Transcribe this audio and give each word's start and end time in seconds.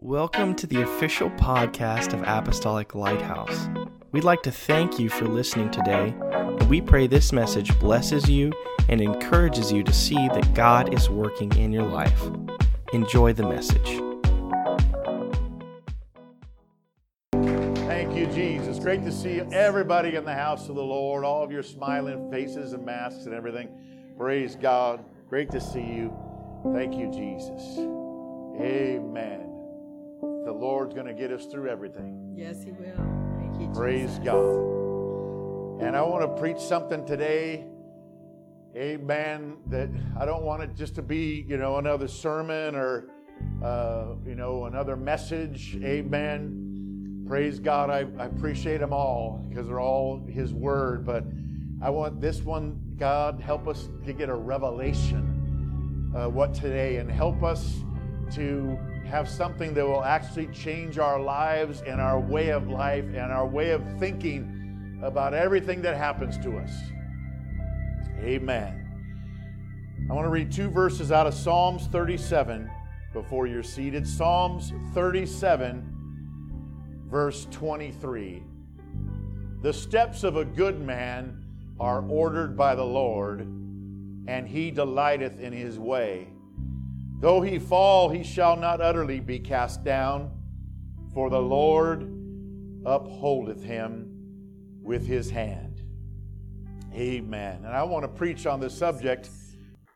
Welcome 0.00 0.54
to 0.54 0.66
the 0.68 0.80
official 0.82 1.28
podcast 1.30 2.12
of 2.12 2.22
Apostolic 2.22 2.94
Lighthouse. 2.94 3.68
We'd 4.12 4.22
like 4.22 4.42
to 4.42 4.52
thank 4.52 5.00
you 5.00 5.08
for 5.08 5.24
listening 5.24 5.72
today, 5.72 6.14
and 6.20 6.70
we 6.70 6.80
pray 6.80 7.08
this 7.08 7.32
message 7.32 7.76
blesses 7.80 8.30
you 8.30 8.52
and 8.88 9.00
encourages 9.00 9.72
you 9.72 9.82
to 9.82 9.92
see 9.92 10.14
that 10.14 10.54
God 10.54 10.94
is 10.94 11.10
working 11.10 11.52
in 11.56 11.72
your 11.72 11.84
life. 11.84 12.22
Enjoy 12.92 13.32
the 13.32 13.42
message. 13.48 14.00
Thank 17.32 18.14
you, 18.14 18.26
Jesus. 18.28 18.78
Great 18.78 19.02
to 19.02 19.10
see 19.10 19.40
everybody 19.50 20.14
in 20.14 20.24
the 20.24 20.32
house 20.32 20.68
of 20.68 20.76
the 20.76 20.80
Lord, 20.80 21.24
all 21.24 21.42
of 21.42 21.50
your 21.50 21.64
smiling 21.64 22.30
faces 22.30 22.72
and 22.72 22.86
masks 22.86 23.26
and 23.26 23.34
everything. 23.34 23.68
Praise 24.16 24.54
God. 24.54 25.04
Great 25.28 25.50
to 25.50 25.60
see 25.60 25.82
you. 25.82 26.16
Thank 26.72 26.94
you, 26.94 27.10
Jesus. 27.10 27.78
Amen. 28.60 29.47
The 30.48 30.54
Lord's 30.54 30.94
going 30.94 31.04
to 31.06 31.12
get 31.12 31.30
us 31.30 31.44
through 31.44 31.68
everything. 31.68 32.32
Yes, 32.34 32.62
He 32.64 32.72
will. 32.72 32.96
Thank 33.36 33.60
you, 33.60 33.70
Praise 33.74 34.08
Jesus. 34.08 34.24
God. 34.24 35.82
And 35.82 35.94
I 35.94 36.00
want 36.00 36.22
to 36.22 36.40
preach 36.40 36.56
something 36.56 37.04
today. 37.04 37.66
Amen. 38.74 39.58
That 39.66 39.90
I 40.18 40.24
don't 40.24 40.44
want 40.44 40.62
it 40.62 40.74
just 40.74 40.94
to 40.94 41.02
be, 41.02 41.44
you 41.46 41.58
know, 41.58 41.76
another 41.76 42.08
sermon 42.08 42.76
or, 42.76 43.10
uh, 43.62 44.14
you 44.24 44.34
know, 44.34 44.64
another 44.64 44.96
message. 44.96 45.76
Amen. 45.84 47.26
Praise 47.28 47.60
God. 47.60 47.90
I, 47.90 48.06
I 48.18 48.24
appreciate 48.24 48.78
them 48.78 48.94
all 48.94 49.44
because 49.50 49.66
they're 49.66 49.80
all 49.80 50.24
His 50.30 50.54
Word. 50.54 51.04
But 51.04 51.24
I 51.82 51.90
want 51.90 52.22
this 52.22 52.40
one, 52.40 52.94
God, 52.96 53.38
help 53.38 53.68
us 53.68 53.90
to 54.06 54.14
get 54.14 54.30
a 54.30 54.34
revelation 54.34 56.10
uh, 56.16 56.30
what 56.30 56.54
today 56.54 56.96
and 56.96 57.10
help 57.10 57.42
us 57.42 57.84
to 58.32 58.78
have 59.08 59.28
something 59.28 59.74
that 59.74 59.86
will 59.86 60.04
actually 60.04 60.46
change 60.48 60.98
our 60.98 61.20
lives 61.20 61.80
and 61.80 62.00
our 62.00 62.20
way 62.20 62.50
of 62.50 62.68
life 62.68 63.04
and 63.04 63.32
our 63.32 63.46
way 63.46 63.70
of 63.70 63.82
thinking 63.98 65.00
about 65.02 65.34
everything 65.34 65.82
that 65.82 65.96
happens 65.96 66.38
to 66.38 66.58
us. 66.58 66.70
Amen. 68.20 68.84
I 70.10 70.12
want 70.12 70.26
to 70.26 70.30
read 70.30 70.52
two 70.52 70.68
verses 70.68 71.10
out 71.10 71.26
of 71.26 71.34
Psalms 71.34 71.86
37 71.86 72.70
before 73.12 73.46
you're 73.46 73.62
seated. 73.62 74.06
Psalms 74.06 74.72
37, 74.92 77.06
verse 77.08 77.46
23. 77.50 78.42
The 79.62 79.72
steps 79.72 80.22
of 80.22 80.36
a 80.36 80.44
good 80.44 80.80
man 80.80 81.44
are 81.80 82.04
ordered 82.08 82.56
by 82.56 82.74
the 82.74 82.84
Lord, 82.84 83.40
and 83.40 84.46
he 84.46 84.70
delighteth 84.70 85.40
in 85.40 85.52
his 85.52 85.78
way. 85.78 86.28
Though 87.20 87.40
he 87.40 87.58
fall, 87.58 88.10
he 88.10 88.22
shall 88.22 88.56
not 88.56 88.80
utterly 88.80 89.18
be 89.18 89.40
cast 89.40 89.82
down, 89.82 90.30
for 91.12 91.30
the 91.30 91.40
Lord 91.40 92.02
upholdeth 92.86 93.62
him 93.62 94.08
with 94.80 95.04
his 95.04 95.28
hand. 95.28 95.82
Amen. 96.94 97.64
And 97.64 97.74
I 97.74 97.82
want 97.82 98.04
to 98.04 98.08
preach 98.08 98.46
on 98.46 98.60
this 98.60 98.72
subject. 98.72 99.30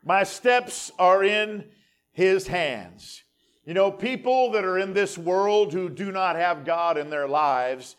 My 0.03 0.23
steps 0.23 0.91
are 0.99 1.23
in 1.23 1.63
his 2.11 2.45
hands. 2.45 3.23
You 3.65 3.73
know, 3.73 3.89
people 3.89 4.51
that 4.51 4.65
are 4.65 4.77
in 4.77 4.93
this 4.93 5.17
world 5.17 5.71
who 5.71 5.89
do 5.89 6.11
not 6.11 6.35
have 6.35 6.65
God 6.65 6.97
in 6.97 7.09
their 7.09 7.29
lives, 7.29 7.95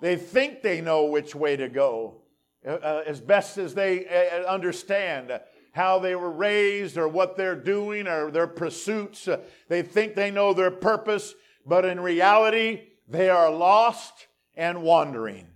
they 0.00 0.14
think 0.14 0.62
they 0.62 0.80
know 0.80 1.06
which 1.06 1.34
way 1.34 1.56
to 1.56 1.68
go 1.68 2.22
uh, 2.64 2.70
uh, 2.70 3.02
as 3.04 3.20
best 3.20 3.58
as 3.58 3.74
they 3.74 4.06
uh, 4.06 4.44
understand 4.44 5.40
how 5.74 5.98
they 5.98 6.14
were 6.14 6.30
raised 6.30 6.96
or 6.96 7.08
what 7.08 7.36
they're 7.36 7.56
doing 7.56 8.06
or 8.06 8.30
their 8.30 8.46
pursuits. 8.46 9.26
Uh, 9.26 9.40
they 9.68 9.82
think 9.82 10.14
they 10.14 10.30
know 10.30 10.54
their 10.54 10.70
purpose, 10.70 11.34
but 11.66 11.84
in 11.84 11.98
reality, 11.98 12.82
they 13.08 13.28
are 13.28 13.50
lost 13.50 14.28
and 14.54 14.82
wandering. 14.82 15.48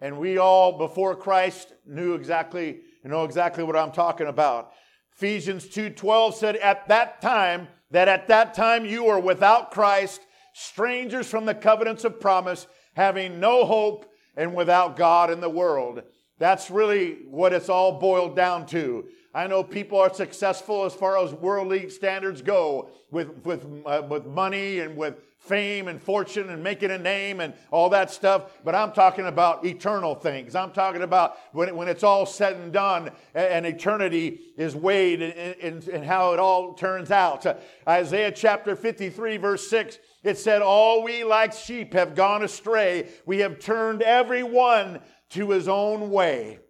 And 0.00 0.18
we 0.18 0.38
all, 0.38 0.76
before 0.76 1.14
Christ, 1.14 1.72
knew 1.86 2.14
exactly, 2.14 2.80
know 3.04 3.24
exactly 3.24 3.62
what 3.62 3.76
I'm 3.76 3.92
talking 3.92 4.26
about. 4.26 4.72
Ephesians 5.14 5.68
2:12 5.68 6.34
said, 6.34 6.56
"At 6.56 6.88
that 6.88 7.22
time, 7.22 7.68
that 7.92 8.08
at 8.08 8.26
that 8.26 8.54
time 8.54 8.84
you 8.84 9.04
were 9.04 9.20
without 9.20 9.70
Christ, 9.70 10.20
strangers 10.52 11.30
from 11.30 11.44
the 11.44 11.54
covenants 11.54 12.04
of 12.04 12.18
promise, 12.18 12.66
having 12.94 13.38
no 13.38 13.64
hope 13.64 14.06
and 14.36 14.52
without 14.52 14.96
God 14.96 15.30
in 15.30 15.40
the 15.40 15.48
world." 15.48 16.02
That's 16.38 16.70
really 16.70 17.18
what 17.30 17.52
it's 17.52 17.68
all 17.68 18.00
boiled 18.00 18.34
down 18.34 18.66
to. 18.66 19.06
I 19.34 19.48
know 19.48 19.64
people 19.64 19.98
are 19.98 20.14
successful 20.14 20.84
as 20.84 20.94
far 20.94 21.18
as 21.18 21.32
worldly 21.32 21.90
standards 21.90 22.40
go 22.40 22.90
with, 23.10 23.44
with, 23.44 23.66
uh, 23.84 24.02
with 24.08 24.26
money 24.26 24.78
and 24.78 24.96
with 24.96 25.16
fame 25.44 25.88
and 25.88 26.00
fortune 26.00 26.48
and 26.50 26.62
making 26.62 26.90
a 26.90 26.98
name 26.98 27.40
and 27.40 27.52
all 27.70 27.90
that 27.90 28.10
stuff, 28.10 28.52
but 28.64 28.74
I'm 28.74 28.92
talking 28.92 29.26
about 29.26 29.64
eternal 29.66 30.14
things. 30.14 30.54
I'm 30.54 30.70
talking 30.72 31.02
about 31.02 31.36
when, 31.52 31.74
when 31.76 31.88
it's 31.88 32.02
all 32.02 32.24
said 32.24 32.56
and 32.56 32.72
done 32.72 33.10
and, 33.34 33.66
eternity 33.66 34.40
is 34.56 34.74
weighed 34.74 35.20
and 35.20 36.04
how 36.04 36.32
it 36.32 36.38
all 36.38 36.72
turns 36.74 37.10
out. 37.10 37.44
Uh, 37.44 37.56
Isaiah 37.86 38.32
chapter 38.32 38.74
53, 38.74 39.36
verse 39.36 39.68
6, 39.68 39.98
it 40.22 40.38
said, 40.38 40.62
All 40.62 41.02
we 41.02 41.24
like 41.24 41.52
sheep 41.52 41.92
have 41.92 42.14
gone 42.14 42.42
astray. 42.42 43.08
We 43.26 43.40
have 43.40 43.58
turned 43.58 44.00
every 44.00 44.42
one 44.42 45.00
to 45.30 45.50
his 45.50 45.68
own 45.68 46.10
way. 46.10 46.60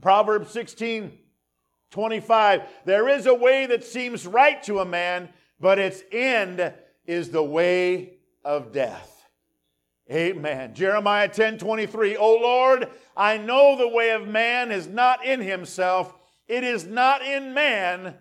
Proverbs 0.00 0.50
16, 0.50 1.12
25. 1.90 2.62
There 2.84 3.08
is 3.08 3.26
a 3.26 3.34
way 3.34 3.66
that 3.66 3.84
seems 3.84 4.26
right 4.26 4.62
to 4.64 4.80
a 4.80 4.84
man, 4.84 5.28
but 5.58 5.78
its 5.78 6.02
end 6.12 6.72
is 7.06 7.30
the 7.30 7.42
way 7.42 8.14
of 8.44 8.72
death. 8.72 9.20
Amen. 10.10 10.74
Jeremiah 10.74 11.28
10 11.28 11.58
23. 11.58 12.16
O 12.16 12.34
Lord, 12.34 12.88
I 13.16 13.38
know 13.38 13.76
the 13.76 13.88
way 13.88 14.10
of 14.10 14.26
man 14.26 14.72
is 14.72 14.88
not 14.88 15.24
in 15.24 15.40
himself, 15.40 16.14
it 16.48 16.64
is 16.64 16.86
not 16.86 17.22
in 17.22 17.54
man 17.54 18.14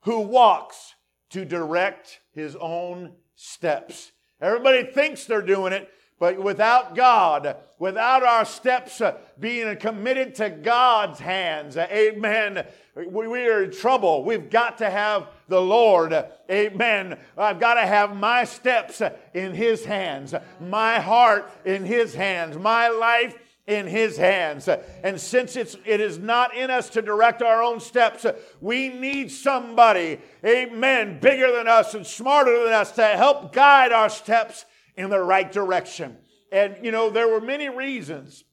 who 0.00 0.20
walks 0.20 0.94
to 1.30 1.44
direct 1.44 2.20
his 2.32 2.56
own 2.56 3.12
steps. 3.36 4.12
Everybody 4.40 4.84
thinks 4.84 5.24
they're 5.24 5.42
doing 5.42 5.72
it, 5.72 5.88
but 6.18 6.38
without 6.42 6.94
God, 6.94 7.56
without 7.78 8.22
our 8.22 8.44
steps 8.44 9.00
uh, 9.00 9.18
being 9.38 9.76
committed 9.76 10.34
to 10.36 10.50
God's 10.50 11.20
hands, 11.20 11.76
uh, 11.76 11.86
amen, 11.90 12.66
we, 12.96 13.28
we 13.28 13.46
are 13.46 13.64
in 13.64 13.70
trouble. 13.70 14.24
We've 14.24 14.48
got 14.48 14.78
to 14.78 14.90
have 14.90 15.28
the 15.48 15.60
Lord, 15.60 16.14
amen. 16.50 17.18
I've 17.36 17.60
got 17.60 17.74
to 17.74 17.86
have 17.86 18.16
my 18.16 18.44
steps 18.44 19.02
in 19.34 19.54
His 19.54 19.84
hands, 19.84 20.34
my 20.60 20.98
heart 20.98 21.50
in 21.64 21.84
His 21.84 22.14
hands, 22.14 22.56
my 22.56 22.88
life 22.88 23.36
in 23.66 23.86
his 23.86 24.16
hands. 24.16 24.68
And 25.02 25.20
since 25.20 25.56
it's, 25.56 25.76
it 25.84 26.00
is 26.00 26.18
not 26.18 26.56
in 26.56 26.70
us 26.70 26.88
to 26.90 27.02
direct 27.02 27.42
our 27.42 27.62
own 27.62 27.80
steps, 27.80 28.24
we 28.60 28.88
need 28.88 29.30
somebody, 29.30 30.20
amen, 30.44 31.18
bigger 31.20 31.50
than 31.52 31.66
us 31.66 31.94
and 31.94 32.06
smarter 32.06 32.64
than 32.64 32.72
us 32.72 32.92
to 32.92 33.04
help 33.04 33.52
guide 33.52 33.92
our 33.92 34.08
steps 34.08 34.64
in 34.96 35.10
the 35.10 35.20
right 35.20 35.50
direction. 35.50 36.16
And, 36.52 36.76
you 36.82 36.92
know, 36.92 37.10
there 37.10 37.28
were 37.28 37.40
many 37.40 37.68
reasons 37.68 38.44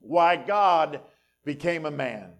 why 0.00 0.36
God 0.36 1.00
became 1.44 1.86
a 1.86 1.90
man. 1.90 2.34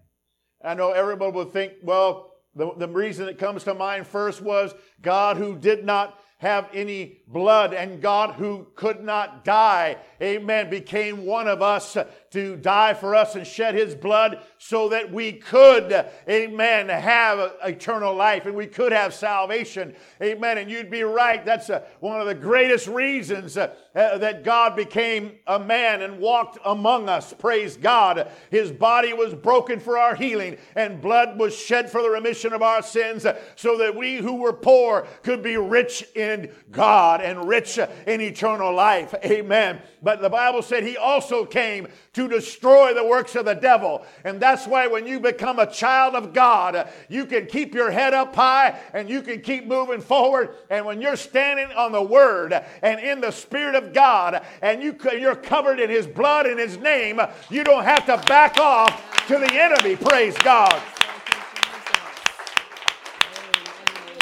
I 0.63 0.73
know 0.73 0.91
everybody 0.91 1.31
would 1.31 1.51
think, 1.51 1.73
well, 1.83 2.31
the, 2.55 2.73
the 2.77 2.87
reason 2.87 3.25
that 3.27 3.37
comes 3.37 3.63
to 3.63 3.73
mind 3.73 4.07
first 4.07 4.41
was 4.41 4.73
God 5.01 5.37
who 5.37 5.55
did 5.55 5.85
not 5.85 6.19
have 6.37 6.67
any 6.73 7.21
blood 7.27 7.73
and 7.73 8.01
God 8.01 8.33
who 8.33 8.67
could 8.75 9.03
not 9.03 9.45
die, 9.45 9.97
amen, 10.21 10.69
became 10.69 11.25
one 11.25 11.47
of 11.47 11.61
us 11.61 11.95
to 12.31 12.55
die 12.55 12.93
for 12.93 13.13
us 13.13 13.35
and 13.35 13.45
shed 13.45 13.75
his 13.75 13.93
blood 13.93 14.41
so 14.57 14.89
that 14.89 15.11
we 15.11 15.33
could, 15.33 16.05
amen, 16.29 16.87
have 16.87 17.53
eternal 17.63 18.15
life 18.15 18.45
and 18.45 18.55
we 18.55 18.67
could 18.67 18.93
have 18.93 19.13
salvation, 19.13 19.93
amen. 20.21 20.57
And 20.57 20.71
you'd 20.71 20.89
be 20.89 21.03
right. 21.03 21.43
That's 21.45 21.69
uh, 21.69 21.83
one 21.99 22.21
of 22.21 22.27
the 22.27 22.35
greatest 22.35 22.87
reasons 22.87 23.57
uh, 23.57 23.73
uh, 23.93 24.17
that 24.19 24.45
God 24.45 24.75
became 24.77 25.33
a 25.45 25.59
man 25.59 26.01
and 26.01 26.19
walked 26.19 26.57
among 26.63 27.09
us. 27.09 27.33
Praise 27.33 27.75
God. 27.75 28.31
His 28.49 28.71
body 28.71 29.11
was 29.11 29.33
broken 29.33 29.79
for 29.79 29.97
our 29.97 30.15
healing 30.15 30.57
and 30.75 31.01
blood 31.01 31.37
was 31.37 31.53
shed 31.53 31.89
for 31.89 32.01
the 32.01 32.09
remission 32.09 32.53
of 32.53 32.61
our 32.61 32.81
sins 32.81 33.25
uh, 33.25 33.39
so 33.55 33.77
that 33.77 33.95
we 33.95 34.17
who 34.17 34.35
were 34.35 34.53
poor 34.53 35.05
could 35.23 35.43
be 35.43 35.57
rich 35.57 36.05
in 36.15 36.49
God 36.71 37.19
and 37.19 37.47
rich 37.47 37.77
in 37.77 38.21
eternal 38.21 38.73
life. 38.73 39.13
Amen. 39.25 39.81
But 40.01 40.21
the 40.21 40.29
Bible 40.29 40.61
said 40.61 40.83
he 40.83 40.97
also 40.97 41.45
came 41.45 41.87
to 42.13 42.20
destroy 42.27 42.93
the 42.93 43.05
works 43.05 43.35
of 43.35 43.45
the 43.45 43.53
devil. 43.53 44.05
And 44.23 44.39
that's 44.39 44.67
why 44.67 44.87
when 44.87 45.07
you 45.07 45.19
become 45.19 45.59
a 45.59 45.71
child 45.71 46.15
of 46.15 46.33
God, 46.33 46.89
you 47.09 47.25
can 47.25 47.45
keep 47.45 47.73
your 47.73 47.91
head 47.91 48.13
up 48.13 48.35
high 48.35 48.79
and 48.93 49.09
you 49.09 49.21
can 49.21 49.41
keep 49.41 49.65
moving 49.65 50.01
forward. 50.01 50.55
And 50.69 50.85
when 50.85 51.01
you're 51.01 51.15
standing 51.15 51.71
on 51.75 51.91
the 51.91 52.01
word 52.01 52.53
and 52.81 52.99
in 52.99 53.21
the 53.21 53.31
spirit 53.31 53.75
of 53.75 53.93
God 53.93 54.43
and 54.61 54.81
you, 54.81 54.95
you're 55.19 55.35
covered 55.35 55.79
in 55.79 55.89
his 55.89 56.07
blood 56.07 56.45
and 56.45 56.59
his 56.59 56.77
name, 56.77 57.19
you 57.49 57.63
don't 57.63 57.83
have 57.83 58.05
to 58.05 58.17
back 58.27 58.57
off 58.57 59.27
to 59.27 59.37
the 59.37 59.53
enemy. 59.53 59.95
Praise 59.95 60.35
God. 60.37 60.81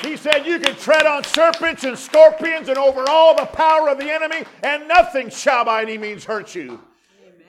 He 0.04 0.16
said, 0.16 0.45
You 0.45 0.60
can 0.60 0.75
tread 0.75 1.06
on 1.06 1.24
serpents 1.24 1.84
and 1.84 1.98
scorpions 1.98 2.69
and 2.69 2.78
over 2.78 3.04
all 3.10 3.36
the 3.36 3.45
power 3.45 3.90
of 3.90 4.00
the 4.00 4.10
enemy, 4.10 4.45
and 4.63 4.88
nothing 4.88 5.30
shall 5.30 5.66
by 5.66 5.81
any 5.81 5.98
means 5.98 6.24
hurt 6.24 6.56
you. 6.56 6.80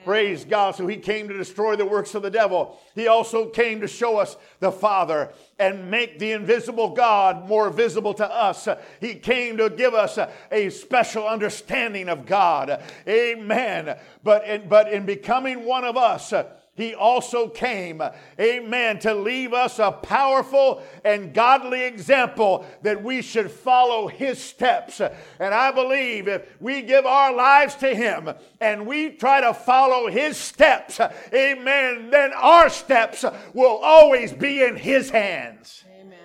Praise 0.03 0.45
God. 0.45 0.75
So 0.75 0.87
he 0.87 0.97
came 0.97 1.27
to 1.27 1.37
destroy 1.37 1.75
the 1.75 1.85
works 1.85 2.15
of 2.15 2.23
the 2.23 2.31
devil. 2.31 2.79
He 2.95 3.07
also 3.07 3.47
came 3.49 3.81
to 3.81 3.87
show 3.87 4.17
us 4.17 4.35
the 4.59 4.71
Father 4.71 5.31
and 5.59 5.91
make 5.91 6.17
the 6.17 6.31
invisible 6.31 6.89
God 6.89 7.47
more 7.47 7.69
visible 7.69 8.13
to 8.15 8.25
us. 8.25 8.67
He 8.99 9.15
came 9.15 9.57
to 9.57 9.69
give 9.69 9.93
us 9.93 10.17
a 10.51 10.69
special 10.69 11.27
understanding 11.27 12.09
of 12.09 12.25
God. 12.25 12.83
Amen. 13.07 13.97
But 14.23 14.47
in, 14.47 14.67
but 14.67 14.91
in 14.91 15.05
becoming 15.05 15.65
one 15.65 15.83
of 15.83 15.97
us, 15.97 16.33
he 16.73 16.95
also 16.95 17.49
came, 17.49 18.01
amen, 18.39 18.99
to 18.99 19.13
leave 19.13 19.53
us 19.53 19.77
a 19.77 19.91
powerful 19.91 20.81
and 21.03 21.33
godly 21.33 21.83
example 21.83 22.65
that 22.81 23.03
we 23.03 23.21
should 23.21 23.51
follow 23.51 24.07
his 24.07 24.41
steps. 24.41 25.01
And 25.01 25.53
I 25.53 25.71
believe 25.71 26.29
if 26.29 26.47
we 26.61 26.81
give 26.81 27.05
our 27.05 27.35
lives 27.35 27.75
to 27.75 27.93
him 27.93 28.29
and 28.61 28.87
we 28.87 29.11
try 29.11 29.41
to 29.41 29.53
follow 29.53 30.07
his 30.07 30.37
steps, 30.37 30.99
amen, 31.33 32.09
then 32.09 32.31
our 32.33 32.69
steps 32.69 33.25
will 33.53 33.79
always 33.83 34.31
be 34.31 34.63
in 34.63 34.77
his 34.77 35.09
hands. 35.09 35.83
Amen. 35.99 36.17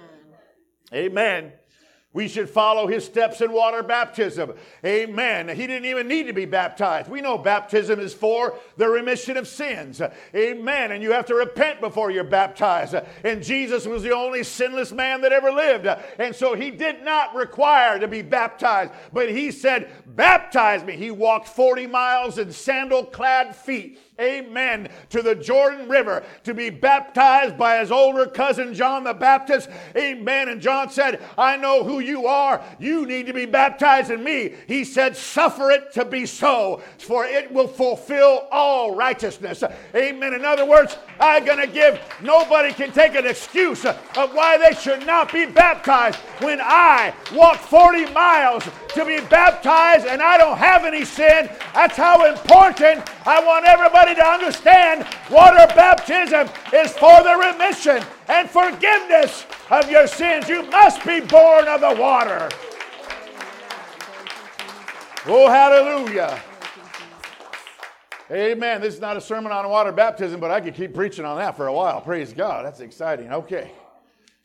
Amen. 0.94 1.52
We 2.17 2.29
should 2.29 2.49
follow 2.49 2.87
his 2.87 3.05
steps 3.05 3.43
in 3.43 3.53
water 3.53 3.83
baptism. 3.83 4.55
Amen. 4.83 5.51
He 5.51 5.67
didn't 5.67 5.85
even 5.85 6.09
need 6.09 6.29
to 6.29 6.33
be 6.33 6.47
baptized. 6.47 7.11
We 7.11 7.21
know 7.21 7.37
baptism 7.37 8.01
is 8.01 8.15
for 8.15 8.55
the 8.79 8.89
remission 8.89 9.37
of 9.37 9.47
sins. 9.47 10.01
Amen. 10.35 10.93
And 10.93 11.03
you 11.03 11.13
have 11.13 11.27
to 11.27 11.35
repent 11.35 11.83
before 11.83 12.11
you're 12.11 12.25
baptized. 12.25 12.95
And 13.23 13.43
Jesus 13.43 13.85
was 13.85 14.03
the 14.03 14.15
only 14.15 14.45
sinless 14.45 14.93
man 14.93 15.21
that 15.21 15.33
ever 15.33 15.53
lived. 15.53 15.87
And 16.19 16.35
so 16.35 16.55
he 16.55 16.71
did 16.71 17.05
not 17.05 17.35
require 17.35 17.99
to 17.99 18.09
be 18.09 18.23
baptized, 18.23 18.93
but 19.13 19.29
he 19.29 19.51
said, 19.51 19.91
Baptize 20.07 20.85
me. 20.85 20.97
He 20.97 21.11
walked 21.11 21.49
40 21.49 21.87
miles 21.87 22.39
in 22.39 22.51
sandal 22.51 23.05
clad 23.05 23.55
feet 23.55 24.01
amen, 24.21 24.89
to 25.11 25.23
the 25.23 25.35
Jordan 25.35 25.89
River 25.89 26.25
to 26.45 26.55
be 26.55 26.71
baptized 26.71 27.59
by 27.59 27.79
his 27.79 27.91
older 27.91 28.27
cousin 28.27 28.75
John 28.75 29.05
the 29.05 29.15
Baptist, 29.15 29.69
amen. 29.97 30.49
And 30.49 30.61
John 30.61 30.91
said, 30.91 31.23
I 31.37 31.57
know 31.57 31.85
who 31.85 32.01
you 32.01 32.27
are. 32.27 32.63
You 32.79 33.07
need 33.07 33.27
to 33.27 33.33
be 33.33 33.47
baptized 33.47 34.11
in 34.11 34.25
me. 34.25 34.55
He 34.67 34.85
said, 34.85 35.17
Suffer 35.17 35.71
it 35.71 35.93
to 35.95 36.05
be 36.05 36.27
so, 36.27 36.83
for 36.99 37.25
it 37.25 37.53
will 37.53 37.69
fulfill 37.69 38.47
all 38.51 38.95
righteousness, 38.95 39.63
amen. 39.95 40.35
In 40.35 40.45
other 40.45 40.65
words, 40.65 40.97
I'm 41.21 41.45
going 41.45 41.61
to 41.61 41.67
give, 41.67 42.01
nobody 42.23 42.73
can 42.73 42.93
take 42.93 43.15
an 43.15 43.27
excuse 43.27 43.85
of 43.85 43.99
why 44.33 44.59
they 44.59 44.75
should 44.77 45.07
not 45.07 45.33
be 45.33 45.47
baptized 45.47 46.17
when 46.41 46.61
I 46.63 47.15
walk 47.35 47.59
40 47.59 48.13
miles 48.13 48.65
to 48.89 49.05
be 49.05 49.21
baptized 49.21 50.07
and 50.07 50.23
I 50.23 50.39
don't 50.39 50.59
have 50.59 50.85
any 50.85 51.05
sin. 51.05 51.51
That's 51.75 51.97
how 51.97 52.25
important 52.27 53.05
I 53.27 53.45
want 53.45 53.67
everybody 53.67 54.06
to 54.14 54.25
understand 54.25 55.06
water 55.31 55.67
baptism 55.75 56.49
is 56.73 56.93
for 56.93 57.23
the 57.23 57.37
remission 57.37 58.03
and 58.29 58.49
forgiveness 58.49 59.47
of 59.70 59.91
your 59.91 60.06
sins. 60.06 60.49
You 60.49 60.62
must 60.64 61.05
be 61.05 61.20
born 61.20 61.67
of 61.69 61.81
the 61.81 61.97
water. 62.00 62.49
Oh, 65.26 65.49
hallelujah. 65.49 66.41
Amen. 68.31 68.81
This 68.81 68.94
is 68.94 69.00
not 69.00 69.17
a 69.17 69.20
sermon 69.20 69.53
on 69.53 69.69
water 69.69 69.93
baptism, 69.93 70.41
but 70.41 70.50
I 70.50 70.61
could 70.61 70.75
keep 70.75 70.94
preaching 70.94 71.25
on 71.25 71.37
that 71.38 71.56
for 71.56 71.69
a 71.69 71.73
while. 71.73 72.00
Praise 72.00 72.32
God. 72.32 72.64
That's 72.64 72.81
exciting. 72.81 73.32
Okay. 73.32 73.70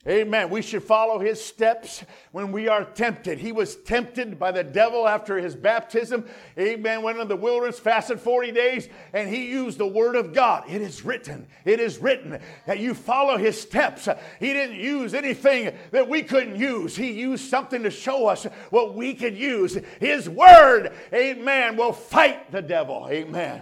Amen. 0.07 0.49
We 0.49 0.63
should 0.63 0.81
follow 0.81 1.19
his 1.19 1.43
steps 1.43 2.03
when 2.31 2.51
we 2.51 2.67
are 2.67 2.83
tempted. 2.83 3.37
He 3.37 3.51
was 3.51 3.75
tempted 3.75 4.39
by 4.39 4.51
the 4.51 4.63
devil 4.63 5.07
after 5.07 5.37
his 5.37 5.55
baptism. 5.55 6.25
Amen. 6.57 7.03
Went 7.03 7.19
in 7.19 7.27
the 7.27 7.35
wilderness, 7.35 7.77
fasted 7.77 8.19
40 8.19 8.51
days, 8.51 8.89
and 9.13 9.29
he 9.29 9.51
used 9.51 9.77
the 9.77 9.85
word 9.85 10.15
of 10.15 10.33
God. 10.33 10.63
It 10.67 10.81
is 10.81 11.05
written. 11.05 11.45
It 11.65 11.79
is 11.79 11.99
written 11.99 12.39
that 12.65 12.79
you 12.79 12.95
follow 12.95 13.37
his 13.37 13.61
steps. 13.61 14.09
He 14.39 14.53
didn't 14.53 14.77
use 14.79 15.13
anything 15.13 15.71
that 15.91 16.09
we 16.09 16.23
couldn't 16.23 16.55
use. 16.55 16.95
He 16.95 17.11
used 17.11 17.47
something 17.47 17.83
to 17.83 17.91
show 17.91 18.25
us 18.25 18.45
what 18.71 18.95
we 18.95 19.13
could 19.13 19.37
use. 19.37 19.77
His 19.99 20.27
word, 20.27 20.93
amen, 21.13 21.77
will 21.77 21.93
fight 21.93 22.51
the 22.51 22.63
devil. 22.63 23.07
Amen. 23.07 23.61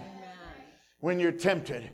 When 1.00 1.20
you're 1.20 1.32
tempted. 1.32 1.90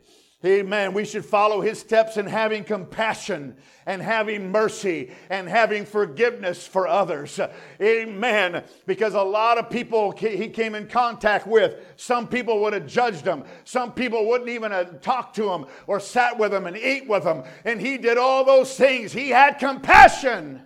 Amen. 0.47 0.93
We 0.93 1.05
should 1.05 1.25
follow 1.25 1.61
his 1.61 1.81
steps 1.81 2.17
in 2.17 2.27
having 2.27 2.63
compassion 2.63 3.57
and 3.85 4.01
having 4.01 4.53
mercy 4.53 5.11
and 5.29 5.49
having 5.49 5.85
forgiveness 5.85 6.65
for 6.65 6.87
others. 6.87 7.41
Amen. 7.81 8.63
Because 8.87 9.15
a 9.15 9.23
lot 9.23 9.59
of 9.59 9.69
people 9.69 10.13
he 10.13 10.49
came 10.49 10.77
in 10.77 10.87
contact 10.87 11.49
with, 11.49 11.85
some 11.97 12.29
people 12.29 12.61
would 12.61 12.75
have 12.75 12.87
judged 12.87 13.27
him. 13.27 13.43
Some 13.65 13.93
people 13.93 14.29
wouldn't 14.29 14.51
even 14.51 14.71
have 14.71 15.01
talked 15.01 15.35
to 15.37 15.51
him 15.51 15.67
or 15.89 15.99
sat 15.99 16.39
with 16.39 16.55
him 16.55 16.67
and 16.67 16.77
ate 16.77 17.09
with 17.09 17.25
him. 17.25 17.43
And 17.65 17.81
he 17.81 17.99
did 17.99 18.17
all 18.17 18.45
those 18.45 18.77
things. 18.77 19.13
He 19.13 19.31
had 19.31 19.59
compassion. 19.59 20.63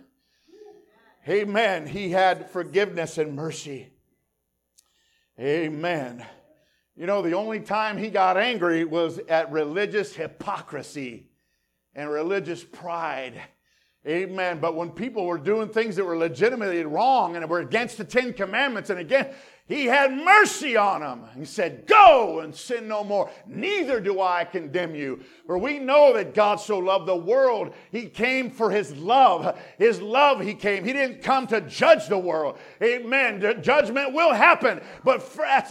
Amen. 1.27 1.87
He 1.87 2.11
had 2.11 2.51
forgiveness 2.51 3.17
and 3.17 3.35
mercy. 3.35 3.93
Amen. 5.39 6.23
You 7.01 7.07
know, 7.07 7.23
the 7.23 7.33
only 7.33 7.59
time 7.59 7.97
he 7.97 8.11
got 8.11 8.37
angry 8.37 8.85
was 8.85 9.17
at 9.27 9.51
religious 9.51 10.13
hypocrisy 10.13 11.31
and 11.95 12.07
religious 12.11 12.63
pride. 12.63 13.41
Amen. 14.05 14.59
But 14.59 14.75
when 14.75 14.91
people 14.91 15.25
were 15.25 15.39
doing 15.39 15.69
things 15.69 15.95
that 15.95 16.05
were 16.05 16.15
legitimately 16.15 16.83
wrong 16.83 17.35
and 17.35 17.49
were 17.49 17.61
against 17.61 17.97
the 17.97 18.03
Ten 18.03 18.33
Commandments, 18.33 18.91
and 18.91 18.99
again, 18.99 19.33
he 19.71 19.85
had 19.85 20.11
mercy 20.11 20.75
on 20.75 20.99
them. 20.99 21.23
He 21.37 21.45
said, 21.45 21.87
Go 21.87 22.41
and 22.41 22.53
sin 22.53 22.87
no 22.87 23.03
more. 23.03 23.29
Neither 23.47 24.01
do 24.01 24.19
I 24.19 24.43
condemn 24.43 24.95
you. 24.95 25.21
For 25.45 25.57
we 25.57 25.79
know 25.79 26.13
that 26.13 26.33
God 26.33 26.57
so 26.57 26.77
loved 26.77 27.07
the 27.07 27.15
world. 27.15 27.73
He 27.91 28.07
came 28.07 28.49
for 28.49 28.69
his 28.69 28.95
love. 28.97 29.57
His 29.77 30.01
love, 30.01 30.41
he 30.41 30.53
came. 30.53 30.83
He 30.83 30.93
didn't 30.93 31.21
come 31.21 31.47
to 31.47 31.61
judge 31.61 32.07
the 32.07 32.17
world. 32.17 32.57
Amen. 32.81 33.61
Judgment 33.61 34.13
will 34.13 34.33
happen. 34.33 34.81
But 35.03 35.25